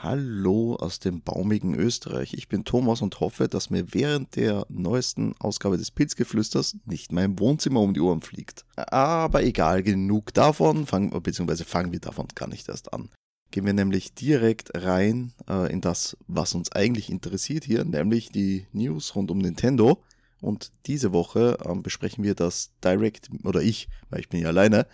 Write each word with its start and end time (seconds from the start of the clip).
Hallo 0.00 0.76
aus 0.76 1.00
dem 1.00 1.22
baumigen 1.22 1.74
Österreich. 1.74 2.32
Ich 2.32 2.46
bin 2.46 2.64
Thomas 2.64 3.02
und 3.02 3.18
hoffe, 3.18 3.48
dass 3.48 3.68
mir 3.68 3.92
während 3.92 4.36
der 4.36 4.64
neuesten 4.68 5.34
Ausgabe 5.40 5.76
des 5.76 5.90
Pilzgeflüsters 5.90 6.76
nicht 6.84 7.10
mein 7.10 7.36
Wohnzimmer 7.40 7.80
um 7.80 7.94
die 7.94 8.00
Ohren 8.00 8.22
fliegt. 8.22 8.64
Aber 8.76 9.42
egal, 9.42 9.82
genug 9.82 10.32
davon, 10.34 10.86
fang, 10.86 11.10
beziehungsweise 11.20 11.64
fangen 11.64 11.90
wir 11.90 11.98
davon 11.98 12.28
gar 12.36 12.48
nicht 12.48 12.68
erst 12.68 12.92
an. 12.92 13.08
Gehen 13.50 13.66
wir 13.66 13.72
nämlich 13.72 14.14
direkt 14.14 14.70
rein 14.76 15.32
äh, 15.48 15.72
in 15.72 15.80
das, 15.80 16.16
was 16.28 16.54
uns 16.54 16.70
eigentlich 16.70 17.10
interessiert 17.10 17.64
hier, 17.64 17.84
nämlich 17.84 18.28
die 18.28 18.68
News 18.72 19.16
rund 19.16 19.32
um 19.32 19.38
Nintendo. 19.38 20.04
Und 20.40 20.70
diese 20.86 21.12
Woche 21.12 21.58
ähm, 21.68 21.82
besprechen 21.82 22.22
wir 22.22 22.36
das 22.36 22.70
Direct, 22.84 23.30
oder 23.42 23.62
ich, 23.62 23.88
weil 24.10 24.20
ich 24.20 24.28
bin 24.28 24.42
ja 24.42 24.48
alleine, 24.48 24.86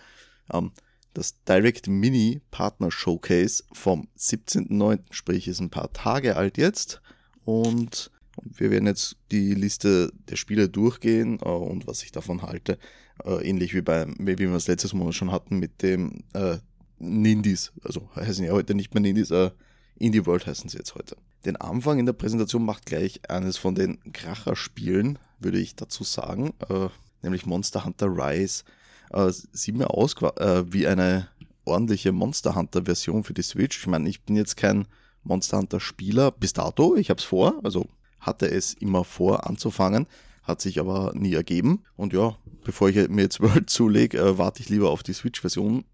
ähm, 0.51 0.71
das 1.15 1.41
Direct 1.45 1.87
Mini 1.87 2.41
Partner 2.51 2.91
Showcase 2.91 3.63
vom 3.73 4.07
17.09., 4.17 4.99
sprich 5.09 5.47
ist 5.47 5.61
ein 5.61 5.71
paar 5.71 5.91
Tage 5.93 6.35
alt 6.35 6.57
jetzt. 6.57 7.01
Und 7.45 8.11
wir 8.43 8.69
werden 8.69 8.85
jetzt 8.85 9.15
die 9.31 9.53
Liste 9.53 10.11
der 10.29 10.35
Spiele 10.35 10.69
durchgehen 10.69 11.39
äh, 11.41 11.47
und 11.47 11.87
was 11.87 12.03
ich 12.03 12.11
davon 12.11 12.41
halte. 12.41 12.77
Äh, 13.23 13.47
ähnlich 13.47 13.73
wie, 13.73 13.81
bei, 13.81 14.05
wie 14.19 14.37
wir 14.37 14.53
es 14.53 14.67
letztes 14.67 14.93
Mal 14.93 15.11
schon 15.13 15.31
hatten 15.31 15.57
mit 15.57 15.81
dem 15.81 16.23
äh, 16.33 16.57
Nindies. 16.99 17.71
Also 17.81 18.09
heißen 18.15 18.45
ja 18.45 18.51
heute 18.51 18.75
nicht 18.75 18.93
mehr 18.93 19.01
Nindies, 19.01 19.31
äh, 19.31 19.51
Indie 19.97 20.25
World 20.25 20.45
heißen 20.45 20.69
sie 20.69 20.77
jetzt 20.77 20.95
heute. 20.95 21.15
Den 21.45 21.55
Anfang 21.55 21.99
in 21.99 22.05
der 22.05 22.13
Präsentation 22.13 22.65
macht 22.65 22.85
gleich 22.85 23.29
eines 23.29 23.55
von 23.55 23.75
den 23.75 23.99
Kracher-Spielen, 24.11 25.17
würde 25.39 25.59
ich 25.59 25.77
dazu 25.77 26.03
sagen, 26.03 26.53
äh, 26.69 26.89
nämlich 27.21 27.45
Monster 27.45 27.85
Hunter 27.85 28.07
Rise 28.07 28.65
äh, 29.11 29.31
sieht 29.31 29.75
mir 29.75 29.89
aus 29.91 30.15
äh, 30.21 30.63
wie 30.71 30.87
eine 30.87 31.27
ordentliche 31.65 32.11
Monster 32.11 32.55
Hunter 32.55 32.85
Version 32.85 33.23
für 33.23 33.33
die 33.33 33.41
Switch. 33.41 33.79
Ich 33.79 33.87
meine, 33.87 34.07
ich 34.09 34.23
bin 34.23 34.35
jetzt 34.35 34.57
kein 34.57 34.87
Monster 35.23 35.57
Hunter 35.57 35.79
Spieler 35.79 36.31
bis 36.31 36.53
dato. 36.53 36.95
Ich 36.95 37.09
habe 37.09 37.19
es 37.19 37.25
vor, 37.25 37.59
also 37.63 37.87
hatte 38.19 38.49
es 38.49 38.73
immer 38.75 39.03
vor 39.03 39.47
anzufangen, 39.47 40.07
hat 40.43 40.61
sich 40.61 40.79
aber 40.79 41.13
nie 41.15 41.33
ergeben. 41.33 41.83
Und 41.95 42.13
ja, 42.13 42.37
bevor 42.63 42.89
ich 42.89 43.09
mir 43.09 43.23
jetzt 43.23 43.39
World 43.41 43.69
zulege, 43.69 44.17
äh, 44.17 44.37
warte 44.37 44.61
ich 44.61 44.69
lieber 44.69 44.91
auf 44.91 45.03
die 45.03 45.13
Switch-Version 45.13 45.85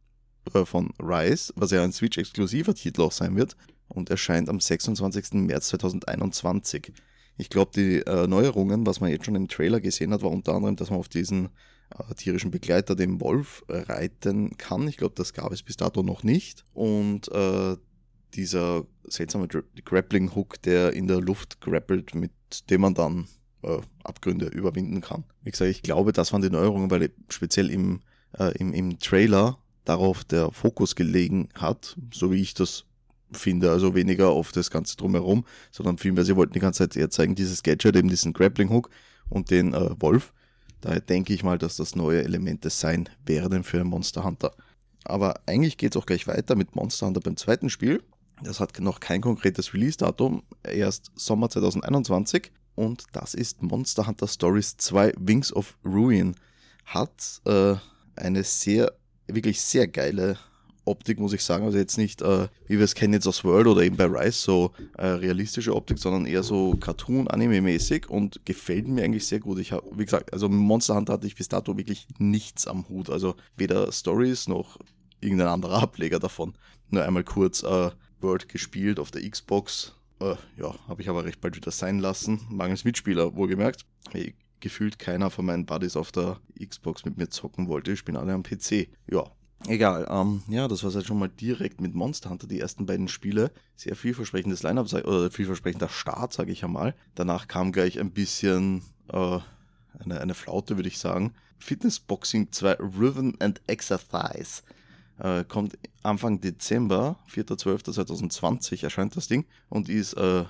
äh, 0.54 0.66
von 0.66 0.92
Rise, 1.00 1.54
was 1.56 1.72
ja 1.72 1.84
ein 1.84 1.94
Switch-exklusiver 1.94 2.76
Titel 2.76 3.02
auch 3.02 3.12
sein 3.12 3.36
wird 3.36 3.56
und 3.88 4.10
erscheint 4.10 4.50
am 4.50 4.60
26. 4.60 5.34
März 5.34 5.70
2021. 5.70 6.94
Ich 7.38 7.50
glaube, 7.50 7.72
die 7.76 8.00
äh, 8.00 8.28
Neuerungen, 8.28 8.86
was 8.86 9.00
man 9.00 9.10
jetzt 9.10 9.26
schon 9.26 9.36
im 9.36 9.48
Trailer 9.48 9.80
gesehen 9.80 10.14
hat, 10.14 10.22
war 10.22 10.32
unter 10.32 10.54
anderem, 10.54 10.76
dass 10.76 10.90
man 10.90 11.00
auf 11.00 11.10
diesen 11.10 11.50
äh, 11.98 12.14
tierischen 12.16 12.52
Begleiter, 12.52 12.96
dem 12.96 13.22
Wolf, 13.22 13.64
äh, 13.68 13.78
reiten 13.80 14.58
kann. 14.58 14.88
Ich 14.88 14.98
glaube, 14.98 15.16
das 15.16 15.34
gab 15.34 15.52
es 15.52 15.64
bis 15.64 15.78
dato 15.78 16.04
noch 16.04 16.24
nicht. 16.24 16.64
Und 16.74 17.32
äh, 17.32 17.78
dieser 18.34 18.86
seltsame 19.04 19.48
Grappling-Hook, 19.48 20.62
der 20.62 20.94
in 20.94 21.08
der 21.08 21.22
Luft 21.22 21.62
grappelt, 21.62 22.16
mit 22.16 22.32
dem 22.70 22.82
man 22.82 22.94
dann 22.94 23.28
äh, 23.64 23.80
Abgründe 24.04 24.48
überwinden 24.48 25.02
kann. 25.02 25.24
Wie 25.44 25.52
gesagt, 25.52 25.72
ich 25.72 25.82
glaube, 25.82 26.14
das 26.14 26.32
waren 26.34 26.42
die 26.42 26.50
Neuerungen, 26.50 26.90
weil 26.92 27.12
speziell 27.30 27.70
im, 27.70 28.02
äh, 28.38 28.58
im, 28.58 28.74
im 28.74 29.00
Trailer 29.00 29.58
darauf 29.86 30.24
der 30.24 30.52
Fokus 30.52 30.96
gelegen 30.96 31.50
hat, 31.56 31.98
so 32.14 32.32
wie 32.32 32.42
ich 32.42 32.54
das 32.54 32.86
finde, 33.32 33.72
also 33.72 33.96
weniger 33.96 34.30
auf 34.30 34.52
das 34.52 34.70
Ganze 34.72 34.98
drumherum, 34.98 35.46
sondern 35.72 35.98
vielmehr, 35.98 36.26
sie 36.26 36.36
wollten 36.36 36.54
die 36.54 36.60
ganze 36.60 36.80
Zeit 36.80 36.98
eher 36.98 37.10
zeigen, 37.10 37.36
dieses 37.36 37.64
Gadget, 37.64 37.96
eben 37.96 38.10
diesen 38.10 38.34
Grappling 38.34 38.70
Hook 38.70 38.90
und 39.30 39.52
den 39.52 39.74
äh, 39.74 39.90
Wolf. 40.00 40.34
Daher 40.82 41.02
denke 41.02 41.34
ich 41.34 41.44
mal, 41.44 41.58
dass 41.58 41.76
das 41.78 41.96
neue 41.96 42.24
Elemente 42.24 42.70
sein 42.70 43.08
werden 43.26 43.64
für 43.64 43.84
Monster 43.84 44.24
Hunter. 44.24 44.52
Aber 45.04 45.40
eigentlich 45.46 45.78
geht 45.78 45.96
es 45.96 46.02
auch 46.02 46.06
gleich 46.06 46.28
weiter 46.28 46.56
mit 46.56 46.76
Monster 46.76 47.08
Hunter 47.08 47.22
beim 47.22 47.38
zweiten 47.38 47.70
Spiel. 47.70 48.04
Das 48.44 48.60
hat 48.60 48.80
noch 48.80 49.00
kein 49.00 49.22
konkretes 49.22 49.74
Release-Datum, 49.74 50.44
erst 50.64 51.12
Sommer 51.16 51.50
2021. 51.50 52.52
Und 52.76 53.04
das 53.12 53.34
ist 53.36 53.62
Monster 53.62 54.08
Hunter 54.08 54.28
Stories 54.28 54.78
2 54.78 55.14
Wings 55.20 55.54
of 55.54 55.78
Ruin. 55.86 56.36
Hat 56.86 57.42
äh, 57.46 57.76
eine 58.16 58.44
sehr, 58.44 58.92
wirklich 59.28 59.62
sehr 59.62 59.88
geile 59.88 60.38
Optik, 60.86 61.20
muss 61.20 61.34
ich 61.34 61.44
sagen. 61.44 61.66
Also 61.66 61.78
jetzt 61.78 61.98
nicht, 61.98 62.22
äh, 62.22 62.48
wie 62.68 62.78
wir 62.78 62.86
es 62.86 62.96
kennen 62.96 63.14
jetzt 63.14 63.28
aus 63.28 63.44
World 63.44 63.68
oder 63.68 63.84
eben 63.84 63.98
bei 63.98 64.06
Rise, 64.06 64.38
so 64.38 64.72
äh, 64.98 65.08
realistische 65.08 65.76
Optik, 65.76 66.00
sondern 66.00 66.26
eher 66.26 66.44
so 66.44 66.76
Cartoon-Anime-mäßig 66.76 68.10
und 68.10 68.44
gefällt 68.46 68.88
mir 68.88 69.04
eigentlich 69.04 69.28
sehr 69.28 69.40
gut. 69.40 69.60
Ich 69.60 69.72
habe, 69.72 69.88
wie 69.96 70.06
gesagt, 70.06 70.34
also 70.34 70.50
Monster 70.50 70.96
Hunter 70.96 71.14
hatte 71.14 71.28
ich 71.28 71.36
bis 71.36 71.48
dato 71.48 71.78
wirklich 71.78 72.08
nichts 72.18 72.68
am 72.68 72.88
Hut. 72.90 73.10
Also 73.10 73.36
weder 73.58 73.92
Stories 73.92 74.48
noch 74.48 74.80
irgendein 75.20 75.48
anderer 75.48 75.82
Ableger 75.84 76.20
davon. 76.20 76.54
Nur 76.90 77.06
einmal 77.06 77.24
kurz 77.24 77.64
äh, 77.64 77.92
World 78.20 78.50
gespielt 78.50 79.00
auf 79.00 79.12
der 79.12 79.28
Xbox. 79.30 79.96
Äh, 80.20 80.36
ja, 80.58 80.76
habe 80.88 81.02
ich 81.02 81.10
aber 81.10 81.26
recht 81.26 81.42
bald 81.42 81.56
wieder 81.56 81.72
sein 81.72 82.00
lassen. 82.00 82.42
Mangels 82.50 82.86
Mitspieler, 82.86 83.36
wohlgemerkt. 83.36 83.86
Hey, 84.12 84.36
gefühlt 84.60 85.00
keiner 85.00 85.30
von 85.30 85.46
meinen 85.46 85.66
Buddies 85.66 85.96
auf 85.96 86.12
der 86.12 86.40
Xbox 86.64 87.06
mit 87.06 87.18
mir 87.18 87.30
zocken 87.30 87.68
wollte. 87.68 87.92
Ich 87.92 88.06
bin 88.06 88.16
alle 88.16 88.34
am 88.34 88.44
PC. 88.44 88.88
Ja, 89.10 89.26
Egal, 89.68 90.08
ähm, 90.10 90.42
ja, 90.48 90.68
das 90.68 90.84
war 90.84 90.94
halt 90.94 91.06
schon 91.06 91.20
mal 91.20 91.30
direkt 91.30 91.82
mit 91.82 91.94
Monster 91.94 92.30
Hunter, 92.30 92.48
die 92.48 92.60
ersten 92.60 92.86
beiden 92.86 93.08
Spiele. 93.08 93.52
Sehr 93.76 93.96
vielversprechendes 93.96 94.64
Line-Up, 94.64 94.92
oder 94.92 95.30
vielversprechender 95.30 95.88
Start, 95.88 96.34
sage 96.34 96.52
ich 96.52 96.64
einmal. 96.64 96.96
Danach 97.16 97.48
kam 97.48 97.72
gleich 97.72 98.00
ein 98.00 98.12
bisschen 98.12 98.82
äh, 99.10 99.40
eine, 100.00 100.20
eine 100.20 100.34
Flaute, 100.34 100.78
würde 100.78 100.90
ich 100.90 100.98
sagen. 100.98 101.34
Fitness 101.60 102.00
Boxing 102.00 102.52
2 102.52 102.78
Rhythm 102.80 103.32
and 103.40 103.62
Exercise. 103.68 104.64
Äh, 105.20 105.44
kommt 105.44 105.78
Anfang 106.02 106.42
Dezember, 106.42 107.20
4.12.2020 107.32 108.84
erscheint 108.84 109.16
das 109.16 109.28
Ding 109.28 109.46
und 109.70 109.88
ist 109.88 110.14
äh, 110.14 110.46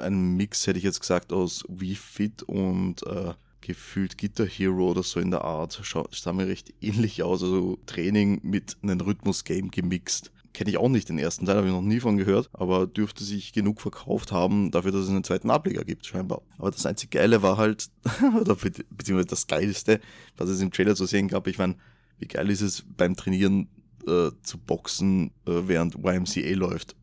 ein 0.00 0.36
Mix, 0.36 0.66
hätte 0.66 0.78
ich 0.78 0.84
jetzt 0.84 1.00
gesagt, 1.00 1.32
aus 1.32 1.64
Wii 1.68 1.94
Fit 1.94 2.42
und 2.42 3.06
äh, 3.06 3.34
gefühlt 3.64 4.18
Guitar 4.18 4.46
Hero 4.46 4.90
oder 4.90 5.02
so 5.02 5.18
in 5.18 5.30
der 5.30 5.42
Art. 5.42 5.80
Sah 6.12 6.32
mir 6.32 6.46
recht 6.46 6.72
ähnlich 6.80 7.22
aus. 7.22 7.42
Also 7.42 7.78
Training 7.86 8.40
mit 8.42 8.76
einem 8.82 9.00
Rhythmus-Game 9.00 9.70
gemixt. 9.70 10.30
Kenne 10.52 10.70
ich 10.70 10.76
auch 10.76 10.88
nicht 10.88 11.08
den 11.08 11.18
ersten 11.18 11.46
Teil, 11.46 11.56
habe 11.56 11.66
ich 11.66 11.72
noch 11.72 11.82
nie 11.82 11.98
von 11.98 12.16
gehört, 12.16 12.48
aber 12.52 12.86
dürfte 12.86 13.24
sich 13.24 13.52
genug 13.52 13.80
verkauft 13.80 14.30
haben, 14.30 14.70
dafür, 14.70 14.92
dass 14.92 15.02
es 15.02 15.10
einen 15.10 15.24
zweiten 15.24 15.50
Ableger 15.50 15.84
gibt, 15.84 16.06
scheinbar. 16.06 16.42
Aber 16.58 16.70
das 16.70 16.86
einzig 16.86 17.10
Geile 17.10 17.42
war 17.42 17.56
halt, 17.56 17.88
oder 18.40 18.54
beziehungsweise 18.54 19.26
das 19.26 19.48
Geilste, 19.48 20.00
was 20.36 20.48
es 20.48 20.60
im 20.60 20.70
Trailer 20.70 20.94
zu 20.94 21.06
sehen 21.06 21.26
gab. 21.26 21.48
Ich 21.48 21.58
meine, 21.58 21.74
wie 22.18 22.28
geil 22.28 22.48
ist 22.50 22.60
es 22.60 22.84
beim 22.96 23.16
Trainieren 23.16 23.68
äh, 24.06 24.30
zu 24.44 24.58
boxen, 24.58 25.32
äh, 25.46 25.62
während 25.66 25.96
YMCA 25.96 26.54
läuft? 26.54 26.94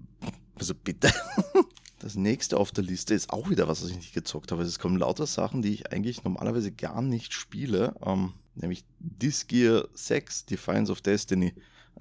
Also 0.55 0.73
bitte. 0.73 1.11
Das 2.01 2.15
nächste 2.15 2.57
auf 2.57 2.71
der 2.71 2.83
Liste 2.83 3.13
ist 3.13 3.29
auch 3.29 3.51
wieder 3.51 3.67
was, 3.67 3.83
was 3.83 3.91
ich 3.91 3.95
nicht 3.95 4.13
gezockt 4.15 4.51
habe. 4.51 4.63
Es 4.63 4.79
kommen 4.79 4.97
lauter 4.97 5.27
Sachen, 5.27 5.61
die 5.61 5.71
ich 5.71 5.91
eigentlich 5.93 6.23
normalerweise 6.23 6.71
gar 6.71 7.03
nicht 7.03 7.31
spiele. 7.31 7.93
Ähm, 8.03 8.33
nämlich 8.55 8.85
Disgear 8.97 9.87
6, 9.93 10.47
Defiance 10.47 10.91
of 10.91 11.01
Destiny. 11.01 11.53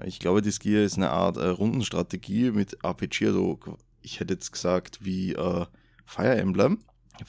Ich 0.04 0.18
glaube, 0.18 0.40
Disgear 0.40 0.84
ist 0.84 0.96
eine 0.96 1.10
Art 1.10 1.36
äh, 1.36 1.48
Rundenstrategie 1.48 2.50
mit 2.50 2.82
RPG. 2.82 3.26
Also 3.26 3.58
ich 4.00 4.20
hätte 4.20 4.32
jetzt 4.32 4.52
gesagt 4.52 5.04
wie 5.04 5.34
äh, 5.34 5.66
Fire 6.06 6.34
Emblem, 6.34 6.78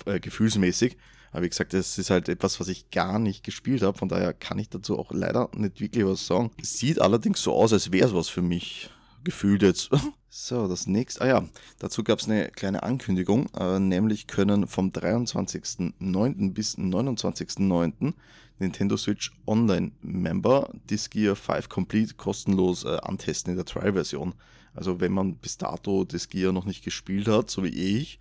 äh, 0.06 0.22
gefühlsmäßig. 0.22 0.96
Aber 1.34 1.44
wie 1.44 1.50
gesagt, 1.50 1.74
das 1.74 1.98
ist 1.98 2.10
halt 2.10 2.30
etwas, 2.30 2.62
was 2.62 2.70
ich 2.70 2.90
gar 2.90 3.20
nicht 3.20 3.44
gespielt 3.44 3.82
habe. 3.82 3.98
Von 3.98 4.08
daher 4.08 4.32
kann 4.32 4.60
ich 4.60 4.70
dazu 4.70 4.98
auch 4.98 5.12
leider 5.12 5.50
nicht 5.54 5.82
wirklich 5.82 6.06
was 6.06 6.26
sagen. 6.26 6.52
Sieht 6.62 7.02
allerdings 7.02 7.42
so 7.42 7.54
aus, 7.54 7.74
als 7.74 7.92
wäre 7.92 8.08
es 8.08 8.14
was 8.14 8.30
für 8.30 8.42
mich 8.42 8.90
gefühlt 9.24 9.62
jetzt. 9.62 9.90
So, 10.34 10.70
das 10.70 10.88
nächste, 10.88 11.24
ah 11.24 11.28
ja, 11.28 11.50
dazu 11.80 12.06
gab 12.06 12.20
es 12.20 12.30
eine 12.30 12.52
kleine 12.52 12.84
Ankündigung, 12.84 13.50
äh, 13.54 13.80
nämlich 13.80 14.28
können 14.28 14.66
vom 14.66 14.92
23.09. 14.92 16.54
bis 16.54 16.78
29.09. 16.78 18.14
Nintendo 18.58 18.96
Switch 18.96 19.34
Online 19.46 19.92
Member 20.02 20.70
Disgear 20.90 21.36
5 21.36 21.68
Complete 21.68 22.14
kostenlos 22.14 22.86
äh, 22.86 22.98
antesten 23.02 23.50
in 23.50 23.58
der 23.58 23.66
Trial-Version. 23.66 24.34
Also 24.74 25.02
wenn 25.02 25.12
man 25.12 25.36
bis 25.36 25.58
dato 25.58 26.06
Disgear 26.06 26.54
noch 26.54 26.64
nicht 26.64 26.86
gespielt 26.86 27.28
hat, 27.28 27.50
so 27.50 27.66
wie 27.66 27.98
ich, 28.00 28.18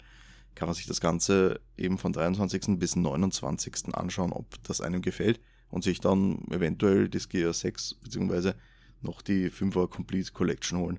kann 0.57 0.67
man 0.67 0.75
sich 0.75 0.87
das 0.87 1.01
Ganze 1.01 1.61
eben 1.77 1.97
von 1.97 2.13
23. 2.13 2.77
bis 2.77 2.97
29. 2.97 3.95
anschauen, 3.95 4.33
ob 4.33 4.61
das 4.65 4.81
einem 4.81 5.01
gefällt 5.01 5.39
und 5.69 5.85
sich 5.85 6.01
dann 6.01 6.45
eventuell 6.51 7.09
Disgear 7.09 7.53
6 7.53 7.95
bzw 8.03 8.55
noch 9.03 9.23
die 9.23 9.51
5er 9.51 9.89
Complete 9.89 10.33
Collection 10.33 10.79
holen. 10.79 10.99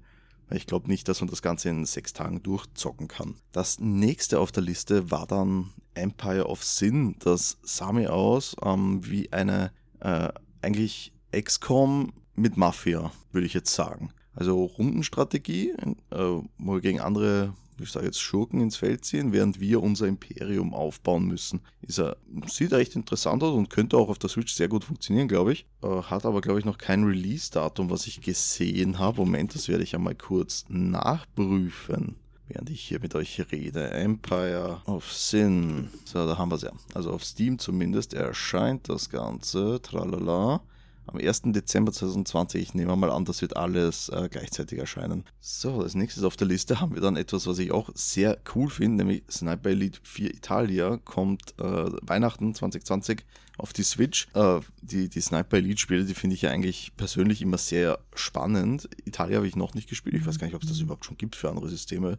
Ich 0.53 0.67
glaube 0.67 0.89
nicht, 0.89 1.07
dass 1.07 1.21
man 1.21 1.29
das 1.29 1.41
Ganze 1.41 1.69
in 1.69 1.85
sechs 1.85 2.11
Tagen 2.11 2.43
durchzocken 2.43 3.07
kann. 3.07 3.35
Das 3.51 3.79
nächste 3.79 4.39
auf 4.39 4.51
der 4.51 4.63
Liste 4.63 5.09
war 5.09 5.25
dann 5.25 5.69
Empire 5.93 6.47
of 6.47 6.63
Sin. 6.63 7.15
Das 7.19 7.57
sah 7.63 7.93
mir 7.93 8.13
aus 8.13 8.55
ähm, 8.63 8.99
wie 9.05 9.31
eine 9.31 9.71
äh, 10.01 10.29
eigentlich 10.61 11.13
XCOM 11.31 12.11
mit 12.35 12.57
Mafia, 12.57 13.11
würde 13.31 13.47
ich 13.47 13.53
jetzt 13.53 13.73
sagen. 13.73 14.11
Also 14.33 14.63
Rundenstrategie, 14.63 15.71
äh, 15.71 16.17
wo 16.57 16.73
wir 16.73 16.81
gegen 16.81 16.99
andere 16.99 17.53
ich 17.79 17.91
sage 17.91 18.05
jetzt, 18.05 18.21
Schurken 18.21 18.61
ins 18.61 18.77
Feld 18.77 19.05
ziehen, 19.05 19.33
während 19.33 19.59
wir 19.59 19.81
unser 19.81 20.07
Imperium 20.07 20.73
aufbauen 20.73 21.25
müssen. 21.25 21.61
Ist 21.81 21.99
er, 21.99 22.17
sieht 22.47 22.73
echt 22.73 22.95
interessant 22.95 23.43
aus 23.43 23.53
und 23.53 23.69
könnte 23.69 23.97
auch 23.97 24.09
auf 24.09 24.19
der 24.19 24.29
Switch 24.29 24.53
sehr 24.53 24.67
gut 24.67 24.83
funktionieren, 24.83 25.27
glaube 25.27 25.53
ich. 25.53 25.65
Äh, 25.83 25.87
hat 26.03 26.25
aber, 26.25 26.41
glaube 26.41 26.59
ich, 26.59 26.65
noch 26.65 26.77
kein 26.77 27.03
Release-Datum, 27.03 27.89
was 27.89 28.07
ich 28.07 28.21
gesehen 28.21 28.99
habe. 28.99 29.21
Moment, 29.21 29.55
das 29.55 29.67
werde 29.67 29.83
ich 29.83 29.95
einmal 29.95 30.15
kurz 30.15 30.65
nachprüfen. 30.69 32.15
während 32.47 32.69
ich 32.69 32.81
hier 32.81 32.99
mit 32.99 33.15
euch 33.15 33.41
rede. 33.51 33.91
Empire 33.91 34.81
of 34.85 35.11
Sin. 35.11 35.89
So, 36.05 36.25
da 36.25 36.37
haben 36.37 36.51
wir 36.51 36.55
es 36.55 36.63
ja. 36.63 36.71
Also 36.93 37.11
auf 37.11 37.23
Steam 37.23 37.59
zumindest 37.59 38.13
erscheint 38.13 38.89
das 38.89 39.09
Ganze. 39.09 39.81
Tralala 39.81 40.61
am 41.07 41.19
1. 41.19 41.43
Dezember 41.45 41.91
2020. 41.91 42.61
Ich 42.61 42.73
nehme 42.73 42.95
mal 42.95 43.11
an, 43.11 43.25
das 43.25 43.41
wird 43.41 43.57
alles 43.57 44.09
äh, 44.09 44.29
gleichzeitig 44.29 44.79
erscheinen. 44.79 45.25
So, 45.39 45.81
als 45.81 45.95
nächstes 45.95 46.23
auf 46.23 46.37
der 46.37 46.47
Liste 46.47 46.79
haben 46.79 46.95
wir 46.95 47.01
dann 47.01 47.17
etwas, 47.17 47.47
was 47.47 47.59
ich 47.59 47.71
auch 47.71 47.89
sehr 47.93 48.37
cool 48.55 48.69
finde, 48.69 49.03
nämlich 49.03 49.23
Sniper 49.29 49.69
Elite 49.69 49.99
4 50.03 50.33
Italia 50.33 50.97
kommt 50.97 51.53
äh, 51.59 51.63
Weihnachten 52.01 52.53
2020 52.53 53.23
auf 53.57 53.73
die 53.73 53.83
Switch. 53.83 54.27
Äh, 54.33 54.59
die, 54.81 55.09
die 55.09 55.21
Sniper 55.21 55.57
Elite 55.57 55.79
Spiele, 55.79 56.05
die 56.05 56.13
finde 56.13 56.35
ich 56.35 56.41
ja 56.41 56.51
eigentlich 56.51 56.91
persönlich 56.97 57.41
immer 57.41 57.57
sehr 57.57 57.99
spannend. 58.15 58.89
Italia 59.05 59.37
habe 59.37 59.47
ich 59.47 59.55
noch 59.55 59.73
nicht 59.73 59.89
gespielt. 59.89 60.15
Ich 60.15 60.25
weiß 60.25 60.39
gar 60.39 60.47
nicht, 60.47 60.55
ob 60.55 60.63
es 60.63 60.69
das 60.69 60.79
überhaupt 60.79 61.05
schon 61.05 61.17
gibt 61.17 61.35
für 61.35 61.49
andere 61.49 61.69
Systeme. 61.69 62.17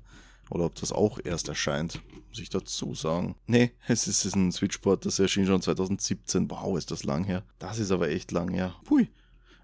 Oder 0.50 0.64
ob 0.64 0.74
das 0.74 0.92
auch 0.92 1.18
erst 1.22 1.48
erscheint, 1.48 2.02
muss 2.28 2.38
ich 2.38 2.50
dazu 2.50 2.94
sagen. 2.94 3.36
Nee, 3.46 3.72
es 3.86 4.06
ist, 4.06 4.34
ein 4.34 4.52
Switchport, 4.52 5.06
das 5.06 5.18
erschien 5.18 5.46
schon 5.46 5.62
2017. 5.62 6.50
Wow, 6.50 6.76
ist 6.76 6.90
das 6.90 7.04
lang 7.04 7.24
her. 7.24 7.42
Das 7.58 7.78
ist 7.78 7.90
aber 7.90 8.10
echt 8.10 8.32
lang 8.32 8.50
her. 8.52 8.74
Hui. 8.90 9.08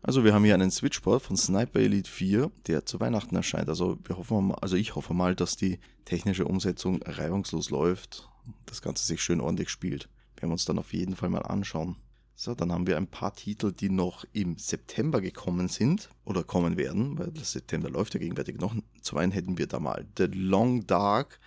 Also 0.03 0.25
wir 0.25 0.33
haben 0.33 0.45
hier 0.45 0.55
einen 0.55 0.71
Switchport 0.71 1.23
von 1.23 1.37
Sniper 1.37 1.81
Elite 1.81 2.09
4, 2.09 2.51
der 2.67 2.87
zu 2.87 3.01
Weihnachten 3.01 3.35
erscheint. 3.35 3.69
Also 3.69 3.99
wir 4.05 4.17
hoffen 4.17 4.55
also 4.55 4.77
ich 4.77 4.95
hoffe 4.95 5.13
mal, 5.13 5.35
dass 5.35 5.57
die 5.57 5.81
technische 6.05 6.45
Umsetzung 6.45 7.03
reibungslos 7.03 7.71
läuft, 7.71 8.29
das 8.67 8.81
Ganze 8.81 9.05
sich 9.05 9.23
schön 9.23 9.41
ordentlich 9.41 9.69
spielt. 9.71 10.09
Werden 10.37 10.51
wir 10.51 10.53
uns 10.53 10.65
dann 10.65 10.79
auf 10.79 10.93
jeden 10.93 11.17
Fall 11.17 11.31
mal 11.31 11.43
anschauen. 11.43 11.97
So, 12.41 12.55
dann 12.55 12.71
haben 12.71 12.87
wir 12.87 12.97
ein 12.97 13.09
paar 13.09 13.35
Titel, 13.35 13.73
die 13.73 13.91
noch 13.91 14.25
im 14.33 14.59
September 14.59 15.21
gekommen 15.21 15.67
sind 15.67 16.09
oder 16.25 16.45
kommen 16.45 16.77
werden, 16.77 17.19
weil 17.19 17.33
das 17.33 17.51
September 17.51 17.91
läuft 17.91 18.15
ja 18.15 18.21
gegenwärtig 18.21 18.61
noch. 18.61 18.77
Zum 19.03 19.19
einen 19.19 19.33
hätten 19.33 19.59
wir 19.59 19.67
da 19.67 19.81
mal 19.81 20.07
The 20.17 20.27
Long 20.27 20.87
Dark 20.87 21.41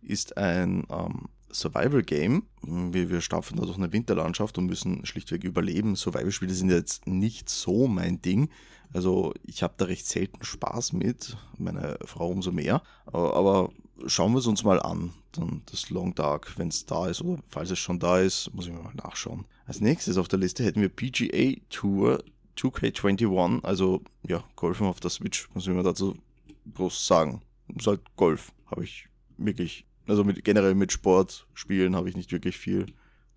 ist 0.00 0.38
ein 0.38 0.86
ähm, 0.88 1.28
Survival-Game. 1.52 2.44
Wir, 2.62 3.10
wir 3.10 3.20
stapfen 3.20 3.56
da 3.56 3.64
durch 3.64 3.78
eine 3.78 3.92
Winterlandschaft 3.92 4.58
und 4.58 4.66
müssen 4.66 5.04
schlichtweg 5.06 5.44
überleben. 5.44 5.96
Survival-Spiele 5.96 6.54
sind 6.54 6.70
jetzt 6.70 7.06
nicht 7.06 7.48
so 7.48 7.88
mein 7.88 8.20
Ding. 8.22 8.50
Also 8.92 9.34
ich 9.44 9.62
habe 9.62 9.74
da 9.76 9.86
recht 9.86 10.06
selten 10.06 10.44
Spaß 10.44 10.92
mit, 10.92 11.36
meine 11.58 11.98
Frau 12.04 12.28
umso 12.28 12.52
mehr. 12.52 12.82
Aber 13.06 13.70
schauen 14.06 14.32
wir 14.32 14.38
es 14.38 14.46
uns 14.46 14.64
mal 14.64 14.80
an, 14.80 15.12
dann 15.32 15.62
das 15.70 15.90
Long 15.90 16.14
Dark, 16.14 16.58
wenn 16.58 16.68
es 16.68 16.86
da 16.86 17.08
ist 17.08 17.22
oder 17.22 17.42
falls 17.48 17.70
es 17.70 17.78
schon 17.78 17.98
da 17.98 18.18
ist, 18.18 18.52
muss 18.54 18.66
ich 18.66 18.72
mal 18.72 18.92
nachschauen. 18.94 19.44
Als 19.66 19.80
nächstes 19.80 20.16
auf 20.18 20.28
der 20.28 20.38
Liste 20.38 20.64
hätten 20.64 20.80
wir 20.80 20.88
PGA 20.88 21.60
Tour 21.68 22.22
2K21, 22.56 23.64
also 23.64 24.02
ja, 24.26 24.42
Golfen 24.56 24.86
auf 24.86 25.00
der 25.00 25.10
Switch, 25.10 25.48
was 25.54 25.66
will 25.66 25.74
man 25.74 25.84
dazu 25.84 26.16
groß 26.74 27.06
sagen? 27.06 27.42
Ist 27.76 27.86
halt 27.86 28.00
Golf, 28.16 28.52
habe 28.66 28.84
ich 28.84 29.08
wirklich, 29.36 29.84
also 30.08 30.24
mit, 30.24 30.44
generell 30.44 30.74
mit 30.74 30.92
Sport 30.92 31.46
spielen 31.54 31.94
habe 31.94 32.08
ich 32.08 32.16
nicht 32.16 32.32
wirklich 32.32 32.56
viel 32.56 32.86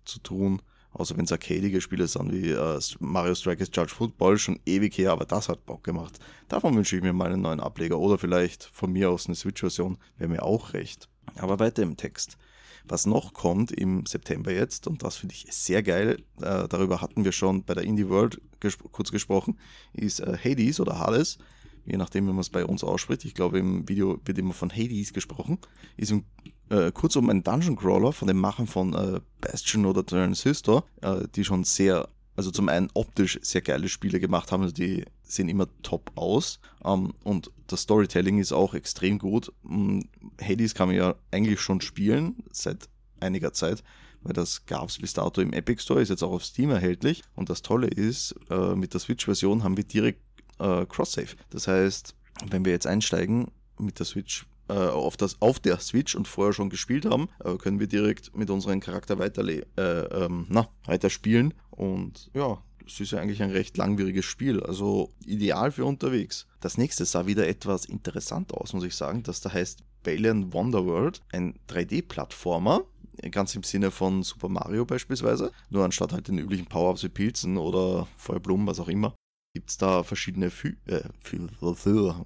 zu 0.04 0.18
tun. 0.20 0.62
Außer 0.94 1.16
wenn 1.16 1.24
es 1.24 1.32
arcadige 1.32 1.80
Spiele 1.80 2.06
sind 2.06 2.32
wie 2.32 2.50
äh, 2.50 2.80
Mario 2.98 3.34
Strikers 3.34 3.70
Judge 3.72 3.94
Football, 3.94 4.36
schon 4.36 4.60
ewig 4.66 4.98
her, 4.98 5.12
aber 5.12 5.24
das 5.24 5.48
hat 5.48 5.64
Bock 5.64 5.84
gemacht. 5.84 6.18
Davon 6.48 6.76
wünsche 6.76 6.96
ich 6.96 7.02
mir 7.02 7.14
mal 7.14 7.32
einen 7.32 7.40
neuen 7.40 7.60
Ableger 7.60 7.98
oder 7.98 8.18
vielleicht 8.18 8.64
von 8.64 8.92
mir 8.92 9.10
aus 9.10 9.26
eine 9.26 9.34
Switch-Version, 9.34 9.96
wäre 10.18 10.28
mir 10.28 10.42
auch 10.42 10.74
recht. 10.74 11.08
Aber 11.36 11.58
weiter 11.58 11.82
im 11.82 11.96
Text. 11.96 12.36
Was 12.84 13.06
noch 13.06 13.32
kommt 13.32 13.72
im 13.72 14.04
September 14.04 14.52
jetzt, 14.52 14.86
und 14.86 15.02
das 15.02 15.16
finde 15.16 15.34
ich 15.34 15.46
sehr 15.50 15.82
geil, 15.82 16.22
äh, 16.42 16.68
darüber 16.68 17.00
hatten 17.00 17.24
wir 17.24 17.32
schon 17.32 17.64
bei 17.64 17.74
der 17.74 17.84
Indie 17.84 18.08
World 18.08 18.40
gesp 18.60 18.82
kurz 18.92 19.10
gesprochen, 19.10 19.58
ist 19.94 20.20
äh, 20.20 20.36
Hades 20.36 20.78
oder 20.78 20.98
Hades, 20.98 21.38
je 21.86 21.96
nachdem, 21.96 22.26
wie 22.26 22.32
man 22.32 22.40
es 22.40 22.50
bei 22.50 22.64
uns 22.64 22.84
ausspricht. 22.84 23.24
Ich 23.24 23.34
glaube, 23.34 23.58
im 23.58 23.88
Video 23.88 24.20
wird 24.24 24.38
immer 24.38 24.52
von 24.52 24.70
Hades 24.70 25.12
gesprochen. 25.12 25.58
Ist 25.96 26.10
im 26.10 26.24
äh, 26.70 26.90
kurzum 26.92 27.28
ein 27.28 27.42
Dungeon 27.42 27.76
Crawler 27.76 28.12
von 28.12 28.28
den 28.28 28.38
Machern 28.38 28.66
von 28.66 28.94
äh, 28.94 29.20
Bastion 29.40 29.86
oder 29.86 30.04
Transistor, 30.04 30.84
äh, 31.02 31.26
die 31.34 31.44
schon 31.44 31.64
sehr, 31.64 32.08
also 32.36 32.50
zum 32.50 32.68
einen 32.68 32.88
optisch 32.94 33.38
sehr 33.42 33.60
geile 33.60 33.88
Spiele 33.88 34.20
gemacht 34.20 34.52
haben, 34.52 34.62
also 34.62 34.74
die 34.74 35.04
sehen 35.22 35.48
immer 35.48 35.66
top 35.82 36.12
aus 36.14 36.60
ähm, 36.84 37.14
und 37.24 37.50
das 37.66 37.82
Storytelling 37.82 38.38
ist 38.38 38.52
auch 38.52 38.74
extrem 38.74 39.18
gut. 39.18 39.52
Ähm, 39.68 40.08
Hades 40.40 40.74
kann 40.74 40.88
man 40.88 40.96
ja 40.96 41.14
eigentlich 41.30 41.60
schon 41.60 41.80
spielen 41.80 42.42
seit 42.52 42.88
einiger 43.20 43.52
Zeit, 43.52 43.82
weil 44.22 44.34
das 44.34 44.66
gab 44.66 44.88
es 44.88 44.98
bis 44.98 45.14
dato 45.14 45.40
im 45.40 45.52
Epic 45.52 45.82
Store, 45.82 46.00
ist 46.00 46.10
jetzt 46.10 46.22
auch 46.22 46.32
auf 46.32 46.44
Steam 46.44 46.70
erhältlich 46.70 47.22
und 47.34 47.50
das 47.50 47.62
Tolle 47.62 47.88
ist, 47.88 48.34
äh, 48.50 48.74
mit 48.74 48.94
der 48.94 49.00
Switch-Version 49.00 49.64
haben 49.64 49.76
wir 49.76 49.84
direkt 49.84 50.20
äh, 50.58 50.86
Cross-Save. 50.86 51.36
Das 51.50 51.68
heißt, 51.68 52.14
wenn 52.48 52.64
wir 52.64 52.72
jetzt 52.72 52.86
einsteigen 52.86 53.50
mit 53.78 53.98
der 53.98 54.06
Switch 54.06 54.46
äh, 54.68 54.72
auf, 54.72 55.16
das, 55.16 55.40
auf 55.40 55.60
der 55.60 55.78
Switch 55.80 56.14
und 56.14 56.28
vorher 56.28 56.52
schon 56.52 56.70
gespielt 56.70 57.06
haben, 57.06 57.28
äh, 57.44 57.56
können 57.56 57.80
wir 57.80 57.86
direkt 57.86 58.36
mit 58.36 58.50
unserem 58.50 58.80
Charakter 58.80 59.18
weiterle 59.18 59.66
äh, 59.76 59.82
ähm, 60.24 60.46
na, 60.48 60.68
weiter 60.84 61.10
spielen. 61.10 61.54
Und 61.70 62.30
ja, 62.34 62.58
das 62.84 63.00
ist 63.00 63.12
ja 63.12 63.20
eigentlich 63.20 63.42
ein 63.42 63.50
recht 63.50 63.76
langwieriges 63.76 64.24
Spiel, 64.24 64.62
also 64.62 65.10
ideal 65.24 65.72
für 65.72 65.84
unterwegs. 65.84 66.46
Das 66.60 66.78
nächste 66.78 67.04
sah 67.04 67.26
wieder 67.26 67.48
etwas 67.48 67.84
interessant 67.84 68.52
aus, 68.54 68.72
muss 68.72 68.84
ich 68.84 68.94
sagen. 68.94 69.22
Das 69.22 69.40
da 69.40 69.52
heißt 69.52 69.82
Balian 70.02 70.52
Wonderworld, 70.52 71.22
ein 71.32 71.54
3D-Plattformer, 71.68 72.82
ganz 73.30 73.54
im 73.54 73.62
Sinne 73.62 73.90
von 73.90 74.22
Super 74.22 74.48
Mario 74.48 74.84
beispielsweise. 74.84 75.52
Nur 75.70 75.84
anstatt 75.84 76.12
halt 76.12 76.28
den 76.28 76.38
üblichen 76.38 76.66
Power-Ups 76.66 77.04
wie 77.04 77.08
Pilzen 77.08 77.56
oder 77.56 78.08
Feuerblumen, 78.16 78.66
was 78.66 78.80
auch 78.80 78.88
immer, 78.88 79.14
gibt 79.54 79.70
es 79.70 79.76
da 79.76 80.02
verschiedene 80.02 80.50
Fü 80.50 80.76
äh, 80.86 81.02
Fü 81.20 81.48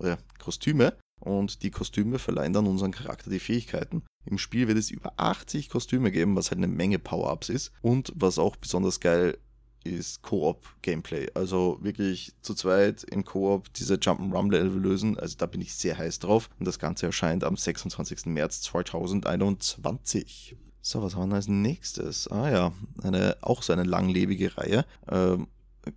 äh, 0.01 0.17
Kostüme, 0.39 0.97
und 1.27 1.63
die 1.63 1.71
Kostüme 1.71 2.19
verleihen 2.19 2.53
dann 2.53 2.67
unseren 2.67 2.93
Charakter 2.93 3.31
die 3.31 3.41
Fähigkeiten. 3.41 4.03
Im 4.25 4.39
Spiel 4.39 4.69
wird 4.69 4.79
es 4.79 4.91
über 4.91 5.13
80 5.17 5.69
Kostüme 5.69 6.11
geben, 6.11 6.37
was 6.37 6.51
halt 6.51 6.59
eine 6.59 6.69
Menge 6.69 6.99
Power-Ups 6.99 7.49
ist. 7.49 7.73
Und 7.83 8.13
was 8.15 8.39
auch 8.39 8.57
besonders 8.57 9.01
geil 9.01 9.39
ist 9.85 10.23
Koop-Gameplay. 10.23 11.31
Also 11.35 11.79
wirklich 11.81 12.33
zu 12.43 12.55
zweit 12.55 13.05
im 13.05 13.25
Koop 13.25 13.73
diese 13.75 13.95
Jump'n'Run-Level 13.95 14.81
lösen. 14.81 15.19
Also 15.19 15.37
da 15.39 15.47
bin 15.47 15.61
ich 15.61 15.75
sehr 15.75 15.99
heiß 15.99 16.19
drauf. 16.19 16.49
Und 16.59 16.67
das 16.67 16.79
Ganze 16.79 17.07
erscheint 17.07 17.45
am 17.45 17.57
26. 17.57 18.27
März 18.27 18.63
2021. 18.63 20.57
So, 20.81 21.03
was 21.03 21.17
haben 21.17 21.31
wir 21.31 21.37
als 21.37 21.49
nächstes? 21.49 22.29
Ah 22.29 22.51
ja, 22.51 22.73
eine, 23.03 23.37
auch 23.41 23.63
so 23.63 23.73
eine 23.73 23.83
langlebige 23.83 24.57
Reihe. 24.57 24.85
Ähm, 25.09 25.49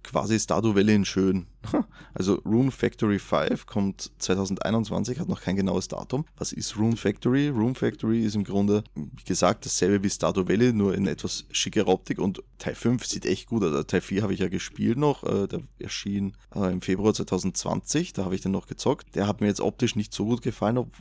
quasi 0.03 0.39
Stardew 0.39 0.75
Valley 0.75 0.95
in 0.95 1.05
schön. 1.05 1.47
Also 2.15 2.35
Rune 2.45 2.71
Factory 2.71 3.19
5 3.19 3.65
kommt 3.65 4.11
2021, 4.17 5.19
hat 5.19 5.29
noch 5.29 5.41
kein 5.41 5.55
genaues 5.55 5.87
Datum. 5.87 6.25
Was 6.37 6.51
ist 6.51 6.77
Rune 6.77 6.97
Factory? 6.97 7.49
Rune 7.49 7.75
Factory 7.75 8.23
ist 8.25 8.35
im 8.35 8.43
Grunde, 8.43 8.83
wie 8.95 9.23
gesagt, 9.23 9.65
dasselbe 9.65 10.03
wie 10.03 10.09
Stardew 10.09 10.47
Valley, 10.47 10.73
nur 10.73 10.95
in 10.95 11.07
etwas 11.07 11.45
schickerer 11.51 11.87
Optik 11.87 12.19
und 12.19 12.43
Teil 12.57 12.75
5 12.75 13.05
sieht 13.05 13.25
echt 13.25 13.47
gut 13.47 13.63
aus. 13.63 13.85
Teil 13.87 14.01
4 14.01 14.23
habe 14.23 14.33
ich 14.33 14.39
ja 14.39 14.49
gespielt 14.49 14.97
noch, 14.97 15.23
äh, 15.23 15.47
der 15.47 15.61
erschien 15.77 16.33
äh, 16.55 16.71
im 16.71 16.81
Februar 16.81 17.13
2020, 17.13 18.13
da 18.13 18.25
habe 18.25 18.35
ich 18.35 18.41
den 18.41 18.51
noch 18.51 18.67
gezockt. 18.67 19.15
Der 19.15 19.27
hat 19.27 19.39
mir 19.39 19.47
jetzt 19.47 19.61
optisch 19.61 19.95
nicht 19.95 20.13
so 20.13 20.25
gut 20.25 20.41
gefallen, 20.41 20.91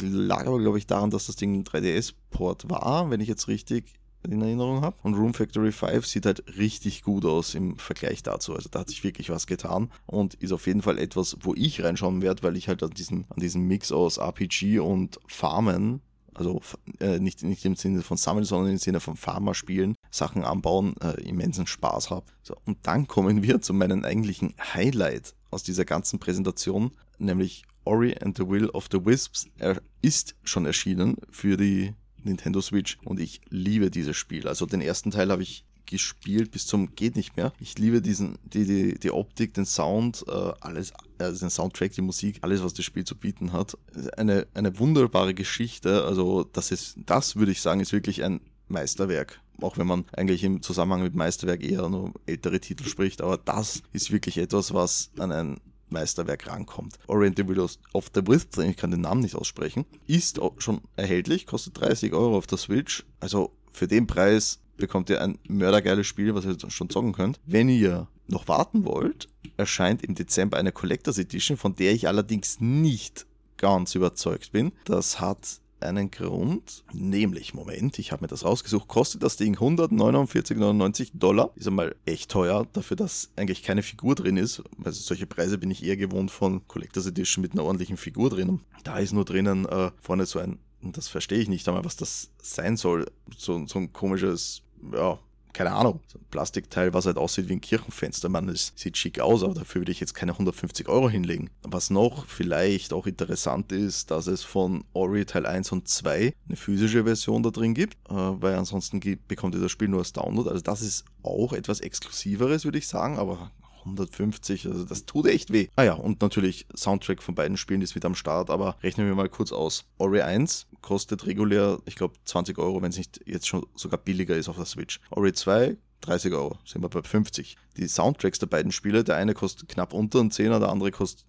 lag 0.00 0.46
aber 0.46 0.58
glaube 0.60 0.78
ich 0.78 0.86
daran, 0.86 1.10
dass 1.10 1.26
das 1.26 1.36
Ding 1.36 1.54
ein 1.54 1.64
3DS-Port 1.64 2.68
war, 2.68 3.10
wenn 3.10 3.20
ich 3.20 3.28
jetzt 3.28 3.48
richtig 3.48 3.94
in 4.32 4.42
Erinnerung 4.42 4.82
habe. 4.82 4.96
Und 5.02 5.14
Room 5.14 5.34
Factory 5.34 5.72
5 5.72 6.06
sieht 6.06 6.26
halt 6.26 6.44
richtig 6.58 7.02
gut 7.02 7.24
aus 7.24 7.54
im 7.54 7.76
Vergleich 7.76 8.22
dazu. 8.22 8.54
Also 8.54 8.68
da 8.68 8.80
hat 8.80 8.88
sich 8.88 9.04
wirklich 9.04 9.30
was 9.30 9.46
getan 9.46 9.90
und 10.06 10.34
ist 10.34 10.52
auf 10.52 10.66
jeden 10.66 10.82
Fall 10.82 10.98
etwas, 10.98 11.36
wo 11.40 11.54
ich 11.54 11.82
reinschauen 11.82 12.22
werde, 12.22 12.42
weil 12.42 12.56
ich 12.56 12.68
halt 12.68 12.82
an 12.82 12.90
diesem, 12.90 13.24
an 13.30 13.40
diesem 13.40 13.66
Mix 13.66 13.92
aus 13.92 14.18
RPG 14.18 14.80
und 14.80 15.18
Farmen 15.26 16.00
also 16.38 16.60
äh, 17.00 17.18
nicht, 17.18 17.42
nicht 17.42 17.64
im 17.64 17.74
Sinne 17.74 18.02
von 18.02 18.16
Sammeln, 18.16 18.44
sondern 18.44 18.70
im 18.70 18.78
Sinne 18.78 19.00
von 19.00 19.16
Farmer-Spielen, 19.16 19.96
Sachen 20.10 20.44
anbauen, 20.44 20.94
äh, 21.00 21.20
immensen 21.22 21.66
Spaß 21.66 22.10
habe. 22.10 22.26
So, 22.42 22.56
und 22.64 22.78
dann 22.82 23.08
kommen 23.08 23.42
wir 23.42 23.60
zu 23.60 23.74
meinem 23.74 24.04
eigentlichen 24.04 24.54
Highlight 24.72 25.34
aus 25.50 25.64
dieser 25.64 25.84
ganzen 25.84 26.18
Präsentation, 26.18 26.92
nämlich 27.18 27.64
Ori 27.84 28.16
and 28.20 28.36
the 28.36 28.46
Will 28.46 28.68
of 28.70 28.88
the 28.92 29.04
Wisps. 29.04 29.48
Er 29.58 29.80
ist 30.02 30.36
schon 30.44 30.66
erschienen 30.66 31.16
für 31.30 31.56
die 31.56 31.94
Nintendo 32.28 32.60
Switch 32.60 32.98
und 33.04 33.20
ich 33.20 33.40
liebe 33.48 33.90
dieses 33.90 34.16
Spiel. 34.16 34.48
Also 34.48 34.66
den 34.66 34.80
ersten 34.80 35.10
Teil 35.10 35.30
habe 35.30 35.42
ich 35.42 35.64
gespielt 35.88 36.50
bis 36.50 36.66
zum 36.66 36.94
geht 36.94 37.16
nicht 37.16 37.36
mehr. 37.36 37.52
Ich 37.60 37.78
liebe 37.78 38.02
diesen 38.02 38.38
die 38.44 38.64
die, 38.64 38.98
die 38.98 39.10
Optik, 39.10 39.54
den 39.54 39.64
Sound, 39.64 40.24
äh, 40.28 40.52
alles 40.60 40.92
also 41.18 41.40
den 41.40 41.50
Soundtrack, 41.50 41.92
die 41.92 42.02
Musik, 42.02 42.38
alles 42.42 42.62
was 42.62 42.74
das 42.74 42.84
Spiel 42.84 43.04
zu 43.04 43.16
bieten 43.16 43.52
hat. 43.52 43.76
Eine 44.16 44.46
eine 44.54 44.78
wunderbare 44.78 45.34
Geschichte, 45.34 46.04
also 46.04 46.44
das 46.44 46.70
ist 46.70 46.98
das 47.06 47.36
würde 47.36 47.52
ich 47.52 47.60
sagen, 47.60 47.80
ist 47.80 47.92
wirklich 47.92 48.22
ein 48.22 48.40
Meisterwerk. 48.68 49.40
Auch 49.60 49.76
wenn 49.76 49.86
man 49.86 50.04
eigentlich 50.12 50.44
im 50.44 50.62
Zusammenhang 50.62 51.02
mit 51.02 51.14
Meisterwerk 51.14 51.64
eher 51.64 51.88
nur 51.88 52.12
ältere 52.26 52.60
Titel 52.60 52.84
spricht, 52.84 53.22
aber 53.22 53.38
das 53.38 53.82
ist 53.92 54.12
wirklich 54.12 54.38
etwas, 54.38 54.72
was 54.72 55.10
an 55.18 55.32
ein 55.32 55.60
Meisterwerk 55.92 56.46
rankommt. 56.46 56.98
Oriental 57.06 57.48
Willows 57.48 57.78
of 57.92 58.10
the 58.14 58.26
Wisp, 58.26 58.58
ich 58.58 58.76
kann 58.76 58.90
den 58.90 59.02
Namen 59.02 59.20
nicht 59.20 59.34
aussprechen, 59.34 59.84
ist 60.06 60.40
schon 60.58 60.80
erhältlich, 60.96 61.46
kostet 61.46 61.80
30 61.80 62.12
Euro 62.12 62.36
auf 62.36 62.46
der 62.46 62.58
Switch. 62.58 63.04
Also 63.20 63.52
für 63.72 63.88
den 63.88 64.06
Preis 64.06 64.60
bekommt 64.76 65.10
ihr 65.10 65.20
ein 65.20 65.38
mördergeiles 65.48 66.06
Spiel, 66.06 66.34
was 66.34 66.44
ihr 66.44 66.56
schon 66.70 66.90
zocken 66.90 67.12
könnt. 67.12 67.40
Wenn 67.44 67.68
ihr 67.68 68.08
noch 68.26 68.48
warten 68.48 68.84
wollt, 68.84 69.28
erscheint 69.56 70.04
im 70.04 70.14
Dezember 70.14 70.56
eine 70.56 70.72
Collectors 70.72 71.18
Edition, 71.18 71.56
von 71.56 71.74
der 71.74 71.92
ich 71.92 72.08
allerdings 72.08 72.60
nicht 72.60 73.26
ganz 73.56 73.94
überzeugt 73.94 74.52
bin. 74.52 74.72
Das 74.84 75.20
hat 75.20 75.60
einen 75.80 76.10
Grund, 76.10 76.84
nämlich, 76.92 77.54
Moment, 77.54 77.98
ich 77.98 78.12
habe 78.12 78.22
mir 78.22 78.28
das 78.28 78.44
rausgesucht, 78.44 78.88
kostet 78.88 79.22
das 79.22 79.36
Ding 79.36 79.56
149,99 79.56 81.10
Dollar. 81.14 81.50
Ist 81.54 81.68
einmal 81.68 81.94
echt 82.04 82.30
teuer, 82.30 82.66
dafür, 82.72 82.96
dass 82.96 83.30
eigentlich 83.36 83.62
keine 83.62 83.82
Figur 83.82 84.14
drin 84.14 84.36
ist. 84.36 84.62
Also 84.84 85.00
solche 85.00 85.26
Preise 85.26 85.58
bin 85.58 85.70
ich 85.70 85.84
eher 85.84 85.96
gewohnt 85.96 86.30
von 86.30 86.66
Collectors 86.68 87.06
Edition 87.06 87.42
mit 87.42 87.52
einer 87.52 87.64
ordentlichen 87.64 87.96
Figur 87.96 88.30
drin. 88.30 88.60
Da 88.84 88.98
ist 88.98 89.12
nur 89.12 89.24
drinnen 89.24 89.66
äh, 89.66 89.90
vorne 90.00 90.26
so 90.26 90.38
ein, 90.38 90.58
das 90.82 91.08
verstehe 91.08 91.38
ich 91.38 91.48
nicht 91.48 91.68
einmal, 91.68 91.84
was 91.84 91.96
das 91.96 92.30
sein 92.42 92.76
soll, 92.76 93.06
so, 93.36 93.66
so 93.66 93.78
ein 93.78 93.92
komisches, 93.92 94.62
ja, 94.92 95.18
keine 95.52 95.72
Ahnung, 95.72 96.00
so 96.06 96.18
ein 96.18 96.24
Plastikteil, 96.30 96.94
was 96.94 97.06
halt 97.06 97.16
aussieht 97.16 97.48
wie 97.48 97.54
ein 97.54 97.60
Kirchenfenster. 97.60 98.28
Man, 98.28 98.48
es 98.48 98.72
sieht 98.76 98.96
schick 98.96 99.20
aus, 99.20 99.42
aber 99.42 99.54
dafür 99.54 99.80
würde 99.80 99.92
ich 99.92 100.00
jetzt 100.00 100.14
keine 100.14 100.32
150 100.32 100.88
Euro 100.88 101.08
hinlegen. 101.08 101.50
Was 101.62 101.90
noch 101.90 102.26
vielleicht 102.26 102.92
auch 102.92 103.06
interessant 103.06 103.72
ist, 103.72 104.10
dass 104.10 104.26
es 104.26 104.42
von 104.42 104.84
Ori 104.92 105.24
Teil 105.24 105.46
1 105.46 105.72
und 105.72 105.88
2 105.88 106.34
eine 106.46 106.56
physische 106.56 107.04
Version 107.04 107.42
da 107.42 107.50
drin 107.50 107.74
gibt, 107.74 107.94
äh, 108.08 108.14
weil 108.14 108.54
ansonsten 108.54 109.00
bekommt 109.26 109.54
ihr 109.54 109.60
das 109.60 109.72
Spiel 109.72 109.88
nur 109.88 110.00
als 110.00 110.12
Download. 110.12 110.48
Also 110.48 110.62
das 110.62 110.82
ist 110.82 111.04
auch 111.22 111.52
etwas 111.52 111.80
Exklusiveres, 111.80 112.64
würde 112.64 112.78
ich 112.78 112.88
sagen, 112.88 113.18
aber 113.18 113.50
150, 113.80 114.66
also 114.66 114.84
das 114.84 115.06
tut 115.06 115.26
echt 115.26 115.52
weh. 115.52 115.68
Ah 115.76 115.84
ja, 115.84 115.94
und 115.94 116.20
natürlich 116.20 116.66
Soundtrack 116.76 117.22
von 117.22 117.34
beiden 117.34 117.56
Spielen 117.56 117.82
ist 117.82 117.94
wieder 117.94 118.06
am 118.06 118.14
Start, 118.14 118.50
aber 118.50 118.76
rechnen 118.82 119.06
wir 119.06 119.14
mal 119.14 119.28
kurz 119.28 119.52
aus. 119.52 119.84
Ori 119.98 120.22
1 120.22 120.66
kostet 120.80 121.26
regulär, 121.26 121.78
ich 121.86 121.96
glaube, 121.96 122.14
20 122.24 122.58
Euro, 122.58 122.82
wenn 122.82 122.90
es 122.90 122.98
nicht 122.98 123.20
jetzt 123.26 123.48
schon 123.48 123.66
sogar 123.74 123.98
billiger 123.98 124.36
ist 124.36 124.48
auf 124.48 124.56
der 124.56 124.66
Switch. 124.66 125.00
Ori 125.10 125.32
2 125.32 125.76
30 126.00 126.32
Euro, 126.32 126.58
sind 126.64 126.82
wir 126.82 126.88
bei 126.88 127.02
50. 127.02 127.56
Die 127.76 127.88
Soundtracks 127.88 128.38
der 128.38 128.46
beiden 128.46 128.72
Spiele, 128.72 129.04
der 129.04 129.16
eine 129.16 129.34
kostet 129.34 129.68
knapp 129.68 129.92
unter 129.92 130.20
einen 130.20 130.30
10er, 130.30 130.58
der 130.58 130.68
andere 130.68 130.90
kostet, 130.90 131.26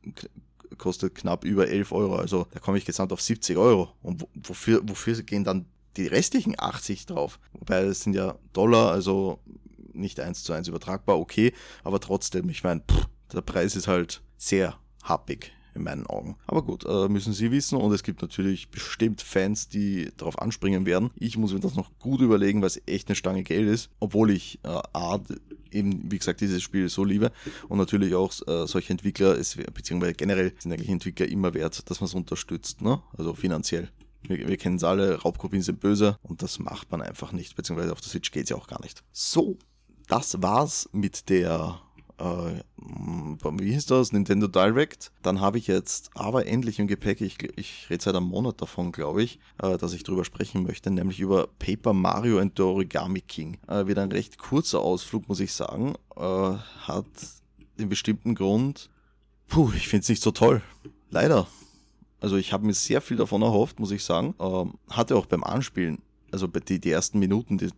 kostet 0.77 1.15
knapp 1.15 1.43
über 1.43 1.67
11 1.67 1.91
Euro. 1.91 2.15
Also 2.15 2.47
da 2.51 2.59
komme 2.59 2.77
ich 2.77 2.85
gesamt 2.85 3.11
auf 3.11 3.21
70 3.21 3.57
Euro. 3.57 3.89
Und 4.01 4.25
wofür, 4.35 4.81
wofür 4.83 5.21
gehen 5.23 5.43
dann 5.43 5.65
die 5.97 6.07
restlichen 6.07 6.55
80 6.57 7.07
drauf? 7.07 7.39
Wobei 7.53 7.81
es 7.81 8.01
sind 8.01 8.13
ja 8.13 8.37
Dollar, 8.53 8.91
also 8.91 9.39
nicht 9.93 10.19
eins 10.19 10.43
zu 10.43 10.53
eins 10.53 10.67
übertragbar, 10.67 11.19
okay, 11.19 11.53
aber 11.83 11.99
trotzdem, 11.99 12.49
ich 12.49 12.63
meine, 12.63 12.83
der 13.33 13.41
Preis 13.41 13.75
ist 13.75 13.87
halt 13.87 14.21
sehr 14.37 14.79
happig 15.03 15.51
in 15.75 15.83
meinen 15.83 16.05
Augen. 16.07 16.35
Aber 16.47 16.63
gut, 16.63 16.85
äh, 16.85 17.07
müssen 17.07 17.33
Sie 17.33 17.51
wissen 17.51 17.77
und 17.77 17.91
es 17.91 18.03
gibt 18.03 18.21
natürlich 18.21 18.69
bestimmt 18.69 19.21
Fans, 19.21 19.69
die 19.69 20.11
darauf 20.17 20.39
anspringen 20.39 20.85
werden. 20.85 21.11
Ich 21.15 21.37
muss 21.37 21.53
mir 21.53 21.59
das 21.59 21.75
noch 21.75 21.91
gut 21.99 22.21
überlegen, 22.21 22.61
weil 22.61 22.67
es 22.67 22.81
echt 22.85 23.07
eine 23.07 23.15
Stange 23.15 23.43
Geld 23.43 23.67
ist, 23.67 23.89
obwohl 23.99 24.31
ich 24.31 24.59
äh, 24.63 24.79
A, 24.93 25.19
eben 25.71 26.11
wie 26.11 26.17
gesagt 26.17 26.41
dieses 26.41 26.61
Spiel 26.61 26.89
so 26.89 27.03
liebe 27.03 27.31
und 27.67 27.77
natürlich 27.77 28.15
auch 28.15 28.33
äh, 28.47 28.67
solche 28.67 28.91
Entwickler, 28.91 29.37
es, 29.37 29.55
beziehungsweise 29.55 30.13
generell 30.13 30.53
sind 30.59 30.71
eigentlich 30.71 30.89
Entwickler 30.89 31.27
immer 31.27 31.53
wert, 31.53 31.89
dass 31.89 32.01
man 32.01 32.07
es 32.07 32.13
unterstützt, 32.13 32.81
ne? 32.81 33.01
also 33.17 33.33
finanziell. 33.33 33.89
Wir, 34.23 34.47
wir 34.47 34.57
kennen 34.57 34.75
es 34.75 34.83
alle, 34.83 35.21
Raubkopien 35.21 35.61
sind 35.61 35.79
böse 35.79 36.17
und 36.21 36.41
das 36.41 36.59
macht 36.59 36.91
man 36.91 37.01
einfach 37.01 37.31
nicht, 37.31 37.55
beziehungsweise 37.55 37.93
auf 37.93 38.01
der 38.01 38.09
Switch 38.09 38.31
geht 38.31 38.43
es 38.43 38.49
ja 38.49 38.57
auch 38.57 38.67
gar 38.67 38.81
nicht. 38.81 39.03
So, 39.11 39.57
das 40.09 40.41
war's 40.41 40.89
mit 40.91 41.29
der 41.29 41.79
äh, 42.19 42.61
wie 42.77 43.73
hieß 43.73 43.85
das? 43.85 44.11
Nintendo 44.11 44.47
Direct. 44.47 45.11
Dann 45.21 45.39
habe 45.39 45.57
ich 45.57 45.67
jetzt 45.67 46.09
aber 46.15 46.47
endlich 46.47 46.79
im 46.79 46.87
Gepäck, 46.87 47.21
ich, 47.21 47.37
ich 47.57 47.89
rede 47.89 48.03
seit 48.03 48.15
einem 48.15 48.27
Monat 48.27 48.61
davon, 48.61 48.91
glaube 48.91 49.23
ich, 49.23 49.39
äh, 49.61 49.77
dass 49.77 49.93
ich 49.93 50.03
drüber 50.03 50.25
sprechen 50.25 50.63
möchte, 50.63 50.91
nämlich 50.91 51.19
über 51.19 51.47
Paper 51.59 51.93
Mario 51.93 52.39
and 52.39 52.53
the 52.57 52.63
Origami 52.63 53.21
King. 53.21 53.57
Äh, 53.67 53.87
wieder 53.87 54.03
ein 54.03 54.11
recht 54.11 54.37
kurzer 54.37 54.79
Ausflug, 54.79 55.29
muss 55.29 55.39
ich 55.39 55.53
sagen. 55.53 55.95
Äh, 56.15 56.21
hat 56.21 57.05
den 57.77 57.89
bestimmten 57.89 58.35
Grund, 58.35 58.89
puh, 59.47 59.71
ich 59.75 59.87
finde 59.87 60.03
es 60.03 60.09
nicht 60.09 60.21
so 60.21 60.31
toll. 60.31 60.61
Leider. 61.09 61.47
Also 62.19 62.35
ich 62.35 62.51
habe 62.51 62.65
mir 62.65 62.73
sehr 62.73 62.99
viel 62.99 63.15
davon 63.15 63.41
erhofft, 63.41 63.79
muss 63.79 63.91
ich 63.91 64.03
sagen. 64.03 64.35
Ähm, 64.39 64.73
hatte 64.89 65.15
auch 65.15 65.25
beim 65.25 65.43
Anspielen, 65.43 65.99
also 66.31 66.47
die, 66.47 66.79
die 66.79 66.91
ersten 66.91 67.19
Minuten, 67.19 67.57
die, 67.57 67.69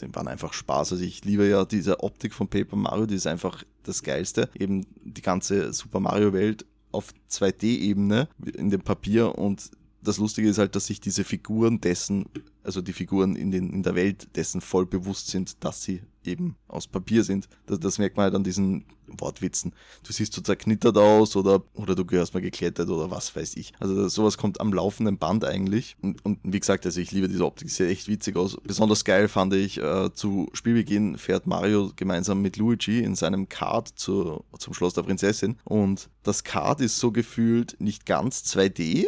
die 0.00 0.14
waren 0.14 0.28
einfach 0.28 0.52
Spaß. 0.52 0.92
Also 0.92 1.04
ich 1.04 1.24
liebe 1.24 1.48
ja 1.48 1.64
diese 1.64 2.00
Optik 2.00 2.32
von 2.34 2.48
Paper 2.48 2.76
Mario, 2.76 3.06
die 3.06 3.16
ist 3.16 3.26
einfach 3.26 3.62
das 3.82 4.02
Geilste. 4.02 4.48
Eben 4.58 4.86
die 5.02 5.22
ganze 5.22 5.72
Super 5.72 6.00
Mario 6.00 6.32
Welt 6.32 6.64
auf 6.92 7.12
2D-Ebene 7.30 8.28
in 8.56 8.70
dem 8.70 8.82
Papier 8.82 9.38
und 9.38 9.70
das 10.02 10.18
Lustige 10.18 10.48
ist 10.48 10.58
halt, 10.58 10.74
dass 10.74 10.86
sich 10.86 11.00
diese 11.00 11.24
Figuren 11.24 11.80
dessen, 11.80 12.26
also 12.62 12.82
die 12.82 12.92
Figuren 12.92 13.36
in, 13.36 13.50
den, 13.50 13.72
in 13.72 13.82
der 13.82 13.94
Welt 13.94 14.28
dessen 14.36 14.60
voll 14.60 14.86
bewusst 14.86 15.28
sind, 15.28 15.62
dass 15.64 15.82
sie 15.82 16.02
eben 16.24 16.56
aus 16.68 16.86
Papier 16.86 17.24
sind. 17.24 17.48
Das, 17.66 17.80
das 17.80 17.98
merkt 17.98 18.16
man 18.16 18.24
halt 18.24 18.34
an 18.34 18.44
diesen 18.44 18.84
Wortwitzen. 19.06 19.72
Du 20.04 20.12
siehst 20.12 20.32
so 20.32 20.40
zerknittert 20.40 20.96
aus 20.96 21.36
oder, 21.36 21.62
oder 21.74 21.94
du 21.94 22.04
gehörst 22.04 22.34
mal 22.34 22.40
geklettert 22.40 22.88
oder 22.88 23.10
was 23.10 23.34
weiß 23.34 23.56
ich. 23.56 23.72
Also 23.78 24.08
sowas 24.08 24.38
kommt 24.38 24.60
am 24.60 24.72
laufenden 24.72 25.18
Band 25.18 25.44
eigentlich. 25.44 25.96
Und, 26.00 26.24
und 26.24 26.38
wie 26.42 26.60
gesagt, 26.60 26.86
also 26.86 27.00
ich 27.00 27.12
liebe 27.12 27.28
diese 27.28 27.44
Optik, 27.44 27.70
sieht 27.70 27.88
echt 27.88 28.08
witzig 28.08 28.36
aus. 28.36 28.56
Besonders 28.62 29.04
geil 29.04 29.28
fand 29.28 29.54
ich, 29.54 29.78
äh, 29.78 30.12
zu 30.12 30.48
Spielbeginn 30.52 31.18
fährt 31.18 31.46
Mario 31.46 31.92
gemeinsam 31.96 32.40
mit 32.40 32.56
Luigi 32.56 33.00
in 33.00 33.14
seinem 33.14 33.48
Kart 33.48 33.88
zu, 33.88 34.44
zum 34.58 34.74
Schloss 34.74 34.94
der 34.94 35.02
Prinzessin. 35.02 35.58
Und 35.64 36.08
das 36.22 36.44
Kart 36.44 36.80
ist 36.80 36.98
so 36.98 37.12
gefühlt 37.12 37.76
nicht 37.80 38.06
ganz 38.06 38.42
2D, 38.42 39.04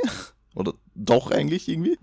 oder 0.54 0.74
doch 0.94 1.30
eigentlich 1.30 1.68
irgendwie. 1.68 1.98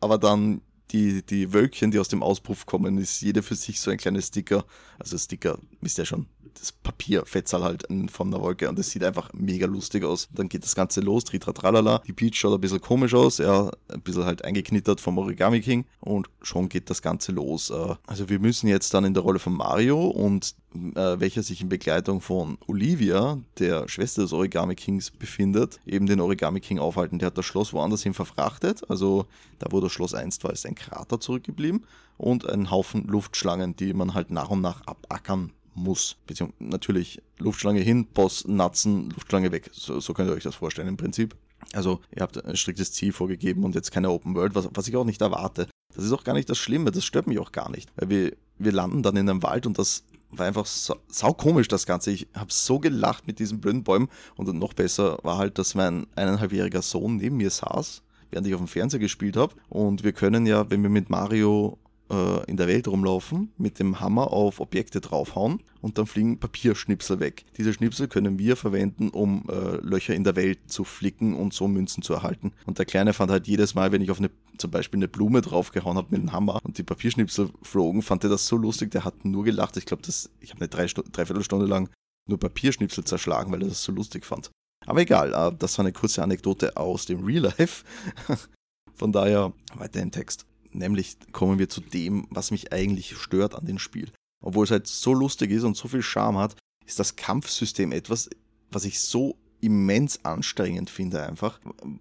Aber 0.00 0.18
dann 0.18 0.62
die, 0.92 1.24
die 1.24 1.52
Wölkchen, 1.52 1.90
die 1.90 1.98
aus 1.98 2.08
dem 2.08 2.22
Auspuff 2.22 2.66
kommen, 2.66 2.98
ist 2.98 3.20
jeder 3.20 3.42
für 3.42 3.54
sich 3.54 3.80
so 3.80 3.90
ein 3.90 3.98
kleines 3.98 4.28
Sticker. 4.28 4.64
Also 4.98 5.16
Sticker, 5.18 5.58
wisst 5.80 5.98
ihr 5.98 6.04
schon, 6.04 6.26
das 6.58 6.72
Papierfetzal 6.72 7.62
halt 7.62 7.86
von 8.10 8.30
der 8.30 8.40
Wolke 8.40 8.68
und 8.68 8.78
es 8.78 8.90
sieht 8.90 9.04
einfach 9.04 9.32
mega 9.32 9.66
lustig 9.66 10.04
aus. 10.04 10.28
Dann 10.32 10.48
geht 10.48 10.64
das 10.64 10.74
Ganze 10.74 11.00
los, 11.00 11.24
tritra 11.24 11.52
tralala. 11.52 12.02
Die 12.06 12.12
Peach 12.12 12.34
schaut 12.36 12.54
ein 12.54 12.60
bisschen 12.60 12.80
komisch 12.80 13.14
aus, 13.14 13.38
ja, 13.38 13.70
ein 13.88 14.00
bisschen 14.02 14.24
halt 14.24 14.44
eingeknittert 14.44 15.00
vom 15.00 15.18
Origami 15.18 15.60
King 15.60 15.84
und 16.00 16.28
schon 16.42 16.68
geht 16.68 16.90
das 16.90 17.02
Ganze 17.02 17.32
los. 17.32 17.70
Äh, 17.70 17.94
also 18.06 18.28
wir 18.28 18.38
müssen 18.38 18.68
jetzt 18.68 18.92
dann 18.94 19.04
in 19.04 19.14
der 19.14 19.22
Rolle 19.22 19.38
von 19.38 19.52
Mario 19.52 20.06
und 20.06 20.54
welcher 20.72 21.42
sich 21.42 21.60
in 21.60 21.68
Begleitung 21.68 22.20
von 22.20 22.58
Olivia, 22.66 23.38
der 23.58 23.88
Schwester 23.88 24.22
des 24.22 24.32
Origami 24.32 24.74
Kings, 24.74 25.10
befindet, 25.10 25.80
eben 25.86 26.06
den 26.06 26.20
Origami 26.20 26.60
King 26.60 26.78
aufhalten. 26.78 27.18
Der 27.18 27.26
hat 27.26 27.38
das 27.38 27.46
Schloss 27.46 27.72
woanders 27.72 28.02
hin 28.02 28.14
verfrachtet, 28.14 28.88
also 28.88 29.26
da 29.58 29.66
wo 29.70 29.80
das 29.80 29.92
Schloss 29.92 30.14
einst 30.14 30.44
war, 30.44 30.52
ist 30.52 30.66
ein 30.66 30.74
Krater 30.74 31.20
zurückgeblieben 31.20 31.84
und 32.18 32.48
ein 32.48 32.70
Haufen 32.70 33.06
Luftschlangen, 33.06 33.76
die 33.76 33.92
man 33.94 34.14
halt 34.14 34.30
nach 34.30 34.50
und 34.50 34.60
nach 34.60 34.86
abackern 34.86 35.52
muss. 35.74 36.16
Beziehungsweise 36.26 36.70
natürlich 36.70 37.22
Luftschlange 37.38 37.80
hin, 37.80 38.06
Boss, 38.06 38.46
Natzen, 38.46 39.10
Luftschlange 39.10 39.52
weg. 39.52 39.70
So, 39.72 40.00
so 40.00 40.14
könnt 40.14 40.30
ihr 40.30 40.34
euch 40.34 40.42
das 40.42 40.56
vorstellen 40.56 40.88
im 40.88 40.96
Prinzip. 40.96 41.34
Also 41.72 42.00
ihr 42.14 42.22
habt 42.22 42.42
ein 42.44 42.56
striktes 42.56 42.92
Ziel 42.92 43.12
vorgegeben 43.12 43.64
und 43.64 43.74
jetzt 43.74 43.92
keine 43.92 44.10
Open 44.10 44.34
World, 44.34 44.54
was, 44.54 44.68
was 44.72 44.88
ich 44.88 44.96
auch 44.96 45.04
nicht 45.04 45.20
erwarte. 45.20 45.68
Das 45.94 46.04
ist 46.04 46.12
auch 46.12 46.24
gar 46.24 46.34
nicht 46.34 46.48
das 46.48 46.58
Schlimme, 46.58 46.90
das 46.90 47.04
stört 47.04 47.26
mich 47.26 47.38
auch 47.38 47.52
gar 47.52 47.70
nicht. 47.70 47.90
Weil 47.96 48.08
wir, 48.08 48.32
wir 48.58 48.72
landen 48.72 49.02
dann 49.02 49.16
in 49.16 49.28
einem 49.28 49.42
Wald 49.42 49.66
und 49.66 49.78
das 49.78 50.04
war 50.30 50.46
einfach 50.46 50.66
sau, 50.66 50.96
sau 51.08 51.32
komisch, 51.32 51.68
das 51.68 51.86
Ganze. 51.86 52.10
Ich 52.10 52.28
habe 52.34 52.52
so 52.52 52.78
gelacht 52.78 53.26
mit 53.26 53.38
diesen 53.38 53.60
blöden 53.60 53.84
Bäumen 53.84 54.08
und 54.36 54.52
noch 54.54 54.74
besser 54.74 55.18
war 55.22 55.38
halt, 55.38 55.58
dass 55.58 55.74
mein 55.74 56.06
eineinhalbjähriger 56.16 56.82
Sohn 56.82 57.16
neben 57.16 57.36
mir 57.36 57.50
saß, 57.50 58.02
während 58.30 58.46
ich 58.46 58.54
auf 58.54 58.60
dem 58.60 58.68
Fernseher 58.68 59.00
gespielt 59.00 59.36
habe. 59.36 59.54
Und 59.68 60.04
wir 60.04 60.12
können 60.12 60.46
ja, 60.46 60.70
wenn 60.70 60.82
wir 60.82 60.90
mit 60.90 61.10
Mario 61.10 61.78
äh, 62.10 62.44
in 62.50 62.56
der 62.56 62.68
Welt 62.68 62.88
rumlaufen, 62.88 63.52
mit 63.56 63.78
dem 63.78 64.00
Hammer 64.00 64.32
auf 64.32 64.60
Objekte 64.60 65.00
draufhauen 65.00 65.62
und 65.80 65.98
dann 65.98 66.06
fliegen 66.06 66.38
Papierschnipsel 66.38 67.20
weg. 67.20 67.44
Diese 67.56 67.72
Schnipsel 67.72 68.08
können 68.08 68.38
wir 68.38 68.56
verwenden, 68.56 69.10
um 69.10 69.44
äh, 69.48 69.76
Löcher 69.76 70.14
in 70.14 70.24
der 70.24 70.36
Welt 70.36 70.58
zu 70.66 70.84
flicken 70.84 71.34
und 71.34 71.54
so 71.54 71.68
Münzen 71.68 72.02
zu 72.02 72.12
erhalten. 72.12 72.52
Und 72.66 72.78
der 72.78 72.86
Kleine 72.86 73.12
fand 73.12 73.30
halt 73.30 73.46
jedes 73.46 73.74
Mal, 73.74 73.92
wenn 73.92 74.02
ich 74.02 74.10
auf 74.10 74.18
eine, 74.18 74.30
zum 74.58 74.70
Beispiel 74.70 74.98
eine 74.98 75.08
Blume 75.08 75.40
draufgehauen 75.40 75.96
habe 75.96 76.08
mit 76.10 76.20
dem 76.20 76.32
Hammer 76.32 76.60
und 76.64 76.78
die 76.78 76.82
Papierschnipsel 76.82 77.50
flogen, 77.62 78.02
fand 78.02 78.24
er 78.24 78.30
das 78.30 78.46
so 78.46 78.56
lustig, 78.56 78.90
der 78.90 79.04
hat 79.04 79.24
nur 79.24 79.44
gelacht. 79.44 79.76
Ich 79.76 79.86
glaube, 79.86 80.02
ich 80.06 80.50
habe 80.50 80.60
eine 80.60 80.68
drei 80.68 80.86
Dreiviertelstunde 80.86 81.66
lang 81.66 81.88
nur 82.26 82.38
Papierschnipsel 82.38 83.04
zerschlagen, 83.04 83.52
weil 83.52 83.62
er 83.62 83.68
das 83.68 83.82
so 83.82 83.92
lustig 83.92 84.24
fand. 84.24 84.50
Aber 84.86 85.00
egal, 85.00 85.32
äh, 85.32 85.56
das 85.56 85.78
war 85.78 85.84
eine 85.84 85.92
kurze 85.92 86.22
Anekdote 86.22 86.76
aus 86.76 87.06
dem 87.06 87.24
Real 87.24 87.44
Life. 87.44 87.84
Von 88.94 89.12
daher 89.12 89.52
weiter 89.74 90.00
im 90.00 90.10
Text. 90.10 90.46
Nämlich 90.72 91.16
kommen 91.32 91.58
wir 91.58 91.68
zu 91.68 91.80
dem, 91.80 92.26
was 92.30 92.50
mich 92.50 92.72
eigentlich 92.72 93.16
stört 93.16 93.54
an 93.54 93.66
dem 93.66 93.78
Spiel. 93.78 94.10
Obwohl 94.42 94.64
es 94.64 94.70
halt 94.70 94.86
so 94.86 95.12
lustig 95.12 95.50
ist 95.50 95.64
und 95.64 95.76
so 95.76 95.88
viel 95.88 96.02
Charme 96.02 96.38
hat, 96.38 96.56
ist 96.86 96.98
das 96.98 97.16
Kampfsystem 97.16 97.92
etwas, 97.92 98.30
was 98.70 98.84
ich 98.84 99.00
so 99.00 99.36
immens 99.60 100.24
anstrengend 100.24 100.90
finde 100.90 101.22
einfach, 101.22 101.60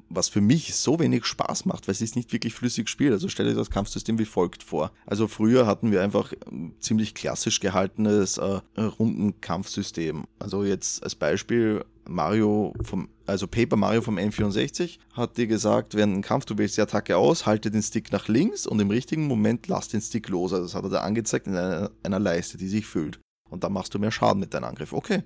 was 0.10 0.30
für 0.30 0.42
mich 0.42 0.76
so 0.76 1.00
wenig 1.00 1.26
Spaß 1.26 1.66
macht, 1.66 1.88
weil 1.88 1.94
es 1.94 2.02
ist 2.02 2.16
nicht 2.16 2.32
wirklich 2.34 2.54
flüssig 2.54 2.90
spielt. 2.90 3.12
Also 3.12 3.30
stelle 3.30 3.50
dir 3.50 3.56
das 3.56 3.70
Kampfsystem 3.70 4.18
wie 4.20 4.26
folgt 4.26 4.64
vor. 4.64 4.92
Also 5.06 5.28
früher 5.28 5.68
hatten 5.68 5.92
wir 5.92 6.02
einfach 6.02 6.34
ziemlich 6.80 7.14
klassisch 7.14 7.60
gehaltenes 7.60 8.38
äh, 8.38 8.62
Rundenkampfsystem. 8.78 10.26
Also 10.40 10.64
jetzt 10.64 11.04
als 11.04 11.16
Beispiel 11.16 11.84
Mario 12.08 12.74
vom, 12.84 13.08
also 13.26 13.48
Paper 13.48 13.76
Mario 13.76 14.02
vom 14.02 14.18
N64 14.18 14.98
hat 15.14 15.38
dir 15.38 15.48
gesagt, 15.48 15.96
während 15.96 16.18
ein 16.18 16.22
Kampf, 16.22 16.46
du 16.46 16.58
wählst 16.58 16.78
die 16.78 16.82
Attacke 16.82 17.18
aus, 17.18 17.46
halte 17.46 17.72
den 17.72 17.84
Stick 17.84 18.12
nach 18.12 18.28
links 18.28 18.66
und 18.66 18.80
im 18.80 18.90
richtigen 18.90 19.28
Moment 19.28 19.68
lass 19.68 19.88
den 19.88 20.02
Stick 20.02 20.28
los. 20.30 20.52
Also 20.52 20.66
das 20.66 20.76
hat 20.76 20.84
er 20.84 20.90
da 20.90 21.02
angezeigt 21.02 21.48
in 21.48 21.56
einer, 21.56 21.92
einer 22.04 22.20
Leiste, 22.20 22.58
die 22.58 22.68
sich 22.68 22.86
füllt. 22.86 23.20
Und 23.50 23.64
dann 23.64 23.74
machst 23.74 23.94
du 23.94 24.00
mehr 24.00 24.12
Schaden 24.12 24.40
mit 24.40 24.54
deinem 24.54 24.66
Angriff. 24.66 24.94
Okay, 24.94 25.24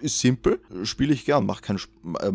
ist 0.00 0.18
simpel, 0.18 0.60
spiele 0.84 1.12
ich 1.12 1.24
gern, 1.24 1.46
macht, 1.46 1.62
kein, 1.62 1.78
äh, 2.20 2.30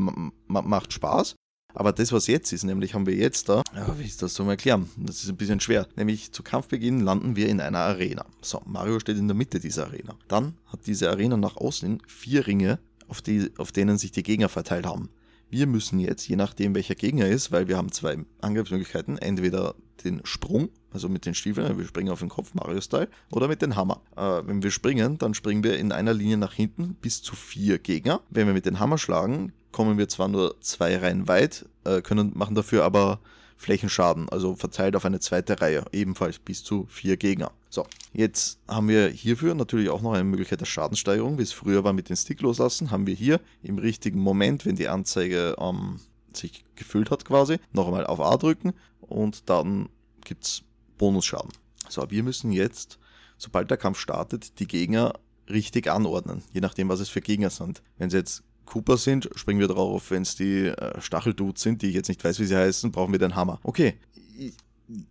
macht 0.48 0.94
Spaß. 0.94 1.36
Aber 1.74 1.92
das, 1.92 2.14
was 2.14 2.28
jetzt 2.28 2.54
ist, 2.54 2.64
nämlich 2.64 2.94
haben 2.94 3.06
wir 3.06 3.16
jetzt 3.16 3.50
da, 3.50 3.62
ja, 3.76 4.00
wie 4.00 4.06
ist 4.06 4.22
das 4.22 4.34
zu 4.34 4.44
erklären? 4.44 4.90
Das 4.96 5.24
ist 5.24 5.30
ein 5.30 5.36
bisschen 5.36 5.60
schwer. 5.60 5.88
Nämlich 5.98 6.32
zu 6.32 6.42
Kampfbeginn 6.42 7.02
landen 7.02 7.36
wir 7.36 7.50
in 7.50 7.60
einer 7.60 7.80
Arena. 7.80 8.26
So, 8.42 8.62
Mario 8.66 9.00
steht 9.02 9.18
in 9.18 9.28
der 9.28 9.36
Mitte 9.36 9.60
dieser 9.60 9.88
Arena. 9.88 10.16
Dann 10.30 10.54
hat 10.68 10.88
diese 10.88 11.10
Arena 11.10 11.36
nach 11.36 11.58
außen 11.58 12.02
vier 12.08 12.48
Ringe, 12.48 12.80
auf, 13.10 13.22
die, 13.22 13.52
auf 13.58 13.74
denen 13.74 13.98
sich 13.98 14.12
die 14.12 14.24
Gegner 14.24 14.48
verteilt 14.48 14.86
haben. 14.86 15.10
Wir 15.56 15.68
müssen 15.68 16.02
jetzt, 16.02 16.28
je 16.28 16.36
nachdem 16.36 16.76
welcher 16.76 16.96
Gegner 16.96 17.28
ist, 17.28 17.50
weil 17.50 17.70
wir 17.70 17.78
haben 17.78 17.90
zwei 17.90 18.18
Angriffsmöglichkeiten, 18.42 19.18
entweder 19.18 19.76
den 20.04 20.20
Sprung, 20.26 20.68
also 20.92 21.08
mit 21.08 21.26
den 21.26 21.34
Stiefeln, 21.34 21.78
wir 21.78 21.86
springen 21.86 22.10
auf 22.10 22.20
den 22.20 22.28
Kopf, 22.28 22.54
Mario-Style, 22.56 23.08
oder 23.32 23.48
mit 23.48 23.62
dem 23.62 23.78
Hammer. 23.78 24.02
Äh, 24.18 24.46
wenn 24.46 24.64
wir 24.64 24.72
springen, 24.72 25.18
dann 25.18 25.34
springen 25.34 25.64
wir 25.64 25.80
in 25.80 25.94
einer 25.94 26.14
Linie 26.14 26.36
nach 26.36 26.52
hinten 26.52 26.96
bis 26.96 27.22
zu 27.22 27.38
vier 27.38 27.80
Gegner. 27.80 28.20
Wenn 28.30 28.48
wir 28.48 28.54
mit 28.54 28.66
dem 28.66 28.82
Hammer 28.82 28.98
schlagen, 28.98 29.54
kommen 29.72 29.98
wir 29.98 30.10
zwar 30.10 30.28
nur 30.28 30.60
zwei 30.60 30.98
Reihen 30.98 31.30
weit, 31.30 31.66
äh, 31.86 32.02
können, 32.02 32.34
machen 32.36 32.56
dafür 32.56 32.84
aber 32.84 33.22
Flächenschaden, 33.56 34.28
also 34.28 34.58
verteilt 34.58 34.98
auf 34.98 35.06
eine 35.06 35.22
zweite 35.22 35.62
Reihe, 35.62 35.86
ebenfalls 35.94 36.38
bis 36.38 36.66
zu 36.66 36.86
vier 36.90 37.16
Gegner. 37.16 37.54
So, 37.76 37.86
jetzt 38.14 38.58
haben 38.70 38.88
wir 38.88 39.10
hierfür 39.10 39.54
natürlich 39.54 39.90
auch 39.90 40.02
noch 40.02 40.14
eine 40.14 40.24
Möglichkeit 40.24 40.62
der 40.62 40.66
Schadensteigerung, 40.66 41.38
wie 41.38 41.42
es 41.42 41.52
früher 41.52 41.84
war 41.84 41.92
mit 41.92 42.08
den 42.08 42.16
Stick 42.16 42.40
loslassen, 42.40 42.90
haben 42.90 43.06
wir 43.06 43.14
hier 43.14 43.42
im 43.64 43.78
richtigen 43.80 44.22
Moment, 44.22 44.66
wenn 44.66 44.78
die 44.78 44.88
Anzeige 44.88 45.58
ähm, 45.60 46.00
sich 46.32 46.64
gefüllt 46.78 47.12
hat 47.12 47.26
quasi, 47.26 47.58
noch 47.74 47.88
einmal 47.88 48.08
auf 48.08 48.22
A 48.22 48.38
drücken 48.38 48.72
und 49.02 49.50
dann 49.50 49.90
gibt 50.24 50.46
es 50.46 50.64
Bonusschaden. 50.98 51.52
So, 51.90 52.10
wir 52.10 52.24
müssen 52.24 52.54
jetzt, 52.54 52.98
sobald 53.38 53.70
der 53.70 53.78
Kampf 53.78 54.00
startet, 54.00 54.58
die 54.62 54.68
Gegner 54.68 55.12
richtig 55.50 55.92
anordnen, 55.92 56.44
je 56.54 56.62
nachdem, 56.62 56.88
was 56.88 57.02
es 57.02 57.10
für 57.10 57.20
Gegner 57.20 57.50
sind. 57.50 57.84
Wenn 57.98 58.10
sie 58.10 58.16
jetzt 58.16 58.42
Cooper 58.64 58.96
sind, 58.96 59.30
springen 59.36 59.60
wir 59.60 59.68
drauf. 59.68 60.12
Wenn 60.12 60.22
es 60.22 60.38
die 60.38 60.68
äh, 60.68 61.02
Stacheldudes 61.02 61.62
sind, 61.62 61.82
die 61.82 61.88
ich 61.88 61.96
jetzt 61.96 62.08
nicht 62.08 62.24
weiß, 62.24 62.40
wie 62.40 62.46
sie 62.46 62.56
heißen, 62.56 62.94
brauchen 62.94 63.12
wir 63.12 63.20
den 63.20 63.36
Hammer. 63.36 63.60
Okay, 63.64 63.96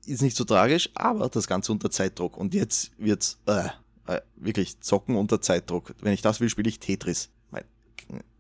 ist 0.07 0.23
nicht 0.23 0.37
so 0.37 0.45
tragisch, 0.45 0.90
aber 0.95 1.28
das 1.28 1.47
Ganze 1.47 1.73
unter 1.73 1.90
Zeitdruck. 1.90 2.37
Und 2.37 2.54
jetzt 2.54 2.93
wird's 2.99 3.38
äh, 3.47 3.69
äh, 4.07 4.21
wirklich 4.37 4.81
zocken 4.81 5.16
unter 5.16 5.40
Zeitdruck. 5.40 5.95
Wenn 6.00 6.12
ich 6.12 6.23
das 6.23 6.40
will, 6.40 6.49
spiele 6.49 6.69
ich 6.69 6.78
Tetris 6.78 7.31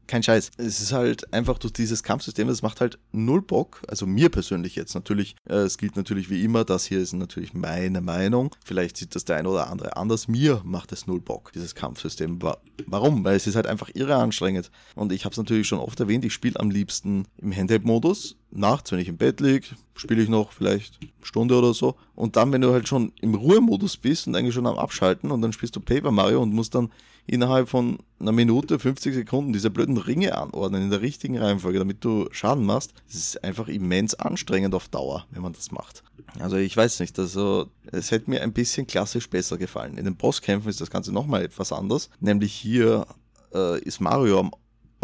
kein 0.06 0.22
Scheiß. 0.22 0.50
Es 0.56 0.80
ist 0.80 0.92
halt 0.92 1.32
einfach 1.32 1.58
durch 1.58 1.72
dieses 1.72 2.02
Kampfsystem, 2.02 2.48
das 2.48 2.62
macht 2.62 2.80
halt 2.80 2.98
null 3.12 3.42
Bock. 3.42 3.82
Also 3.88 4.06
mir 4.06 4.28
persönlich 4.28 4.76
jetzt 4.76 4.94
natürlich. 4.94 5.36
Äh, 5.48 5.54
es 5.56 5.78
gilt 5.78 5.96
natürlich 5.96 6.30
wie 6.30 6.42
immer, 6.42 6.64
das 6.64 6.84
hier 6.84 7.00
ist 7.00 7.12
natürlich 7.12 7.54
meine 7.54 8.00
Meinung. 8.00 8.54
Vielleicht 8.64 8.96
sieht 8.96 9.14
das 9.14 9.24
der 9.24 9.36
eine 9.36 9.48
oder 9.48 9.70
andere 9.70 9.96
anders. 9.96 10.28
Mir 10.28 10.60
macht 10.64 10.92
es 10.92 11.06
null 11.06 11.20
Bock, 11.20 11.52
dieses 11.52 11.74
Kampfsystem. 11.74 12.38
Warum? 12.86 13.24
Weil 13.24 13.36
es 13.36 13.46
ist 13.46 13.56
halt 13.56 13.66
einfach 13.66 13.90
irre 13.94 14.16
anstrengend. 14.16 14.70
Und 14.94 15.12
ich 15.12 15.24
habe 15.24 15.32
es 15.32 15.38
natürlich 15.38 15.66
schon 15.66 15.78
oft 15.78 15.98
erwähnt, 16.00 16.24
ich 16.24 16.32
spiele 16.32 16.60
am 16.60 16.70
liebsten 16.70 17.26
im 17.38 17.54
Handheld-Modus. 17.54 18.36
Nachts, 18.54 18.92
wenn 18.92 19.00
ich 19.00 19.08
im 19.08 19.16
Bett 19.16 19.40
liege, 19.40 19.66
spiele 19.96 20.22
ich 20.22 20.28
noch 20.28 20.52
vielleicht 20.52 20.98
eine 21.00 21.10
Stunde 21.22 21.56
oder 21.56 21.74
so. 21.74 21.96
Und 22.14 22.36
dann, 22.36 22.52
wenn 22.52 22.60
du 22.60 22.72
halt 22.72 22.88
schon 22.88 23.12
im 23.20 23.34
Ruhemodus 23.34 23.96
bist 23.96 24.26
und 24.26 24.36
eigentlich 24.36 24.54
schon 24.54 24.66
am 24.66 24.78
Abschalten 24.78 25.30
und 25.30 25.42
dann 25.42 25.52
spielst 25.52 25.74
du 25.76 25.80
Paper 25.80 26.10
Mario 26.10 26.40
und 26.40 26.54
musst 26.54 26.74
dann 26.74 26.90
innerhalb 27.26 27.68
von 27.68 27.98
einer 28.20 28.32
Minute, 28.32 28.78
50 28.78 29.14
Sekunden 29.14 29.52
diese 29.52 29.70
blöden 29.70 29.96
Ringe 29.96 30.36
anordnen 30.36 30.82
in 30.82 30.90
der 30.90 31.00
richtigen 31.00 31.38
Reihenfolge, 31.38 31.78
damit 31.78 32.04
du 32.04 32.28
Schaden 32.30 32.64
machst. 32.64 32.92
Das 33.06 33.16
ist 33.16 33.42
einfach 33.42 33.68
immens 33.68 34.14
anstrengend 34.14 34.74
auf 34.74 34.88
Dauer, 34.88 35.26
wenn 35.30 35.42
man 35.42 35.52
das 35.52 35.72
macht. 35.72 36.02
Also 36.38 36.56
ich 36.56 36.76
weiß 36.76 37.00
nicht, 37.00 37.18
also 37.18 37.68
es 37.90 38.10
hätte 38.10 38.30
mir 38.30 38.42
ein 38.42 38.52
bisschen 38.52 38.86
klassisch 38.86 39.28
besser 39.30 39.56
gefallen. 39.56 39.96
In 39.96 40.04
den 40.04 40.16
Bosskämpfen 40.16 40.70
ist 40.70 40.80
das 40.80 40.90
Ganze 40.90 41.12
nochmal 41.12 41.42
etwas 41.42 41.72
anders. 41.72 42.10
Nämlich 42.20 42.52
hier 42.52 43.06
äh, 43.54 43.80
ist 43.80 44.00
Mario 44.00 44.40
am 44.40 44.50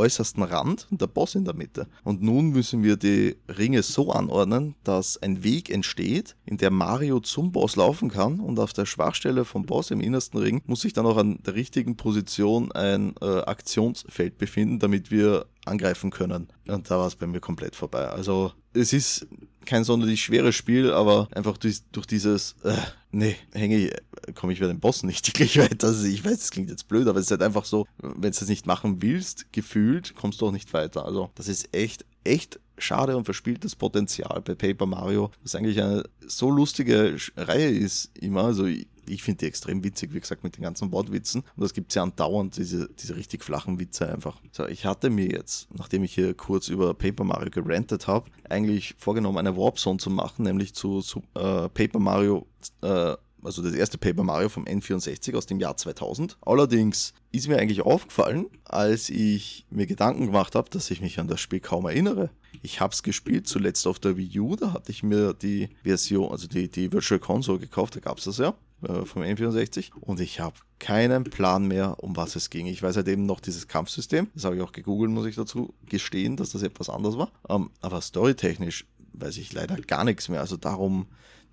äußersten 0.01 0.43
Rand 0.43 0.87
und 0.91 1.01
der 1.01 1.07
Boss 1.07 1.35
in 1.35 1.45
der 1.45 1.55
Mitte. 1.55 1.87
Und 2.05 2.23
nun 2.23 2.51
müssen 2.51 2.83
wir 2.83 2.97
die 2.97 3.37
Ringe 3.49 3.83
so 3.83 4.11
anordnen, 4.11 4.75
dass 4.83 5.21
ein 5.23 5.45
Weg 5.45 5.69
entsteht, 5.71 6.37
in 6.47 6.57
der 6.57 6.71
Mario 6.71 7.21
zum 7.21 7.53
Boss 7.53 7.77
laufen 7.77 8.11
kann 8.11 8.41
und 8.41 8.59
auf 8.59 8.73
der 8.73 8.87
Schwachstelle 8.87 9.45
vom 9.45 9.67
Boss 9.67 9.91
im 9.91 10.01
innersten 10.01 10.41
Ring 10.41 10.63
muss 10.67 10.81
sich 10.81 10.95
dann 10.95 11.07
auch 11.07 11.19
an 11.19 11.39
der 11.45 11.55
richtigen 11.55 11.97
Position 11.97 12.73
ein 12.73 13.15
äh, 13.21 13.41
Aktionsfeld 13.43 14.39
befinden, 14.39 14.79
damit 14.79 15.11
wir 15.11 15.47
angreifen 15.67 16.11
können. 16.11 16.49
Und 16.67 16.91
da 16.91 16.99
war 16.99 17.07
es 17.07 17.17
bei 17.17 17.27
mir 17.27 17.41
komplett 17.41 17.77
vorbei. 17.77 18.09
Also 18.09 18.53
es 18.73 18.93
ist 18.93 19.27
kein 19.65 19.85
sonderlich 19.85 20.23
schweres 20.23 20.55
Spiel, 20.55 20.93
aber 20.93 21.29
einfach 21.33 21.57
durch, 21.57 21.81
durch 21.93 22.07
dieses, 22.07 22.55
äh, 22.65 22.77
nee, 23.13 23.37
hänge 23.53 23.77
ich, 23.77 24.35
komme 24.35 24.53
ich 24.53 24.61
bei 24.61 24.67
den 24.67 24.81
Bossen 24.81 25.07
nicht 25.07 25.27
wirklich 25.39 25.59
weiter. 25.59 25.89
Also 25.89 26.07
ich 26.07 26.25
weiß, 26.25 26.33
es 26.33 26.51
klingt 26.51 26.71
jetzt 26.71 26.89
blöd, 26.89 27.09
aber 27.09 27.19
es 27.19 27.27
ist 27.27 27.31
halt 27.31 27.43
einfach 27.43 27.65
so, 27.65 27.87
wenn 27.99 28.23
du 28.23 28.29
es 28.29 28.49
nicht 28.49 28.67
machen 28.67 29.03
willst, 29.03 29.53
gefühlt, 29.53 30.15
kommst 30.15 30.41
du 30.41 30.47
auch 30.47 30.53
nicht 30.53 30.73
weiter. 30.73 31.05
Also 31.05 31.31
das 31.35 31.49
ist 31.49 31.75
echt, 31.75 32.05
echt 32.25 32.61
schade 32.79 33.17
und 33.17 33.25
verspieltes 33.25 33.77
Potenzial 33.77 34.41
bei 34.43 34.55
Paper 34.55 34.87
Mario, 34.87 35.31
was 35.43 35.55
eigentlich 35.55 35.81
eine 35.81 36.05
so 36.27 36.51
lustige 36.51 37.17
Reihe 37.37 37.71
ist 37.71 38.11
immer. 38.17 38.45
Also 38.45 38.67
ich 38.67 38.87
finde 39.19 39.39
die 39.39 39.47
extrem 39.47 39.83
witzig, 39.85 40.13
wie 40.13 40.21
gesagt, 40.21 40.45
mit 40.45 40.57
den 40.57 40.63
ganzen 40.63 40.93
Wortwitzen. 40.93 41.43
Und 41.57 41.63
das 41.63 41.75
gibt 41.75 41.91
es 41.91 41.97
ja 41.97 42.03
andauernd, 42.03 42.57
diese, 42.57 42.89
diese 42.89 43.17
richtig 43.17 43.45
flachen 43.45 43.79
Witze 43.79 44.13
einfach. 44.13 44.41
So, 44.53 44.67
ich 44.67 44.85
hatte 44.87 45.11
mir 45.11 45.27
jetzt, 45.27 45.69
nachdem 45.77 46.05
ich 46.05 46.15
hier 46.15 46.35
kurz 46.35 46.69
über 46.69 46.95
Paper 46.95 47.25
Mario 47.25 47.51
gerantet 47.51 48.07
habe, 48.07 48.31
eigentlich 48.49 48.95
vorgenommen, 48.99 49.39
eine 49.39 49.57
Warp 49.57 49.79
Zone 49.79 49.99
zu 49.99 50.11
machen, 50.11 50.45
nämlich 50.45 50.75
zu, 50.75 51.01
zu 51.01 51.23
äh, 51.35 51.69
Paper 51.69 51.99
Mario 51.99 52.47
äh, 52.83 53.17
also 53.45 53.63
das 53.63 53.75
erste 53.75 53.99
Paper 53.99 54.23
Mario 54.23 54.49
vom 54.49 54.65
N64 54.65 55.37
aus 55.37 55.47
dem 55.47 55.61
Jahr 55.61 55.77
2000. 55.77 56.37
Allerdings 56.43 57.15
ist 57.33 57.49
mir 57.49 57.59
eigentlich 57.59 57.83
aufgefallen, 57.83 58.47
als 58.65 59.11
ich 59.11 59.67
mir 59.71 59.87
Gedanken 59.87 60.27
gemacht 60.27 60.55
habe, 60.55 60.71
dass 60.71 60.91
ich 60.91 61.01
mich 61.01 61.19
an 61.19 61.29
das 61.29 61.41
Spiel 61.41 61.61
kaum 61.61 61.87
erinnere. 61.87 62.31
Ich 62.63 62.81
habe 62.81 62.93
es 62.93 63.03
gespielt, 63.03 63.47
zuletzt 63.47 63.87
auf 63.87 63.99
der 63.99 64.17
Wii 64.17 64.41
U, 64.41 64.57
da 64.57 64.73
hatte 64.73 64.93
ich 64.93 65.03
mir 65.03 65.33
die 65.35 65.69
Version, 65.83 66.31
also 66.31 66.47
die, 66.47 66.69
die 66.69 66.93
Virtual 66.93 67.21
Console 67.21 67.59
gekauft, 67.59 67.97
da 67.97 68.01
gab 68.01 68.19
es 68.19 68.25
das 68.25 68.39
ja. 68.39 68.55
Äh, 68.83 69.05
vom 69.05 69.23
N64 69.23 69.93
und 70.01 70.21
ich 70.21 70.41
habe 70.41 70.57
keinen 70.79 71.25
Plan 71.25 71.69
mehr, 71.69 72.03
um 72.03 72.17
was 72.17 72.35
es 72.37 72.49
ging. 72.49 72.67
Ich 72.67 72.83
weiß 72.83 72.97
halt 72.97 73.09
eben 73.09 73.27
noch 73.27 73.41
dieses 73.41 73.69
Kampfsystem, 73.69 74.29
das 74.35 74.45
habe 74.45 74.57
ich 74.57 74.63
auch 74.63 74.73
gegoogelt, 74.73 75.11
muss 75.11 75.27
ich 75.27 75.37
dazu 75.37 75.75
gestehen, 75.87 76.37
dass 76.37 76.51
das 76.53 76.63
etwas 76.63 76.89
anders 76.89 77.19
war. 77.19 77.31
Ähm, 77.49 77.71
aber 77.83 78.01
storytechnisch 78.01 78.87
weiß 79.13 79.37
ich 79.37 79.53
leider 79.53 79.77
gar 79.77 80.05
nichts 80.05 80.31
mehr. 80.31 80.41
Also 80.41 80.57
darum, 80.57 81.07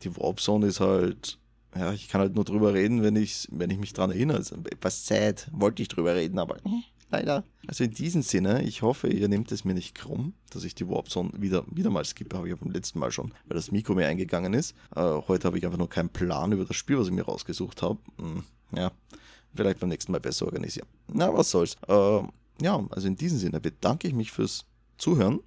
die 0.04 0.16
Warp 0.16 0.40
Zone 0.40 0.68
ist 0.68 0.80
halt 0.80 1.38
ja, 1.76 1.92
ich 1.92 2.08
kann 2.08 2.22
halt 2.22 2.34
nur 2.34 2.46
drüber 2.46 2.74
reden, 2.74 3.04
wenn 3.04 3.16
ich, 3.16 3.48
wenn 3.52 3.70
ich 3.70 3.78
mich 3.78 3.94
dran 3.94 4.10
erinnere. 4.10 4.38
Also 4.38 4.56
etwas 4.72 5.06
sad, 5.06 5.48
wollte 5.52 5.82
ich 5.82 5.90
drüber 5.90 6.16
reden, 6.16 6.40
aber 6.40 6.58
leider. 7.10 7.44
Also 7.68 7.84
in 7.84 7.92
diesem 7.92 8.22
Sinne, 8.22 8.64
ich 8.64 8.82
hoffe, 8.82 9.08
ihr 9.08 9.28
nehmt 9.28 9.52
es 9.52 9.66
mir 9.66 9.74
nicht 9.74 9.96
krumm, 9.96 10.34
dass 10.50 10.64
ich 10.64 10.76
die 10.76 10.88
Warp 10.88 11.10
Zone 11.10 11.32
wieder, 11.38 11.64
wieder 11.70 11.90
mal 11.90 12.06
skippe, 12.06 12.38
habe 12.38 12.50
ich 12.50 12.56
beim 12.56 12.72
letzten 12.72 13.00
Mal 13.00 13.12
schon, 13.12 13.32
weil 13.46 13.56
das 13.56 13.72
Mikro 13.72 13.96
mir 13.96 14.08
eingegangen 14.08 14.54
ist. 14.54 14.76
Äh, 14.96 15.02
heute 15.28 15.48
habe 15.48 15.58
ich 15.58 15.66
einfach 15.66 15.78
nur 15.78 15.90
keinen 15.90 16.10
Plan 16.10 16.52
über 16.52 16.66
das 16.66 16.76
Spiel, 16.76 16.98
was 16.98 17.08
ich 17.08 17.14
mir 17.14 17.26
rausgesucht 17.26 17.82
habe. 17.82 18.00
Hm, 18.20 18.44
ja, 18.76 18.92
vielleicht 19.56 19.80
beim 19.80 19.90
nächsten 19.90 20.12
Mal 20.12 20.20
besser 20.22 20.46
organisieren. 20.46 20.88
Na, 21.08 21.34
was 21.34 21.52
soll's. 21.52 21.76
Äh, 21.88 22.22
ja, 22.62 22.86
also 22.90 23.08
in 23.08 23.16
diesem 23.16 23.38
Sinne 23.38 23.60
bedanke 23.60 24.08
ich 24.08 24.14
mich 24.14 24.32
fürs 24.32 24.66
Zuhören 24.98 25.42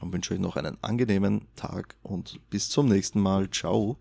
und 0.00 0.12
wünsche 0.12 0.34
euch 0.34 0.40
noch 0.40 0.56
einen 0.56 0.78
angenehmen 0.82 1.46
Tag 1.56 1.96
und 2.02 2.40
bis 2.50 2.70
zum 2.70 2.88
nächsten 2.88 3.20
Mal. 3.20 3.50
Ciao. 3.50 3.96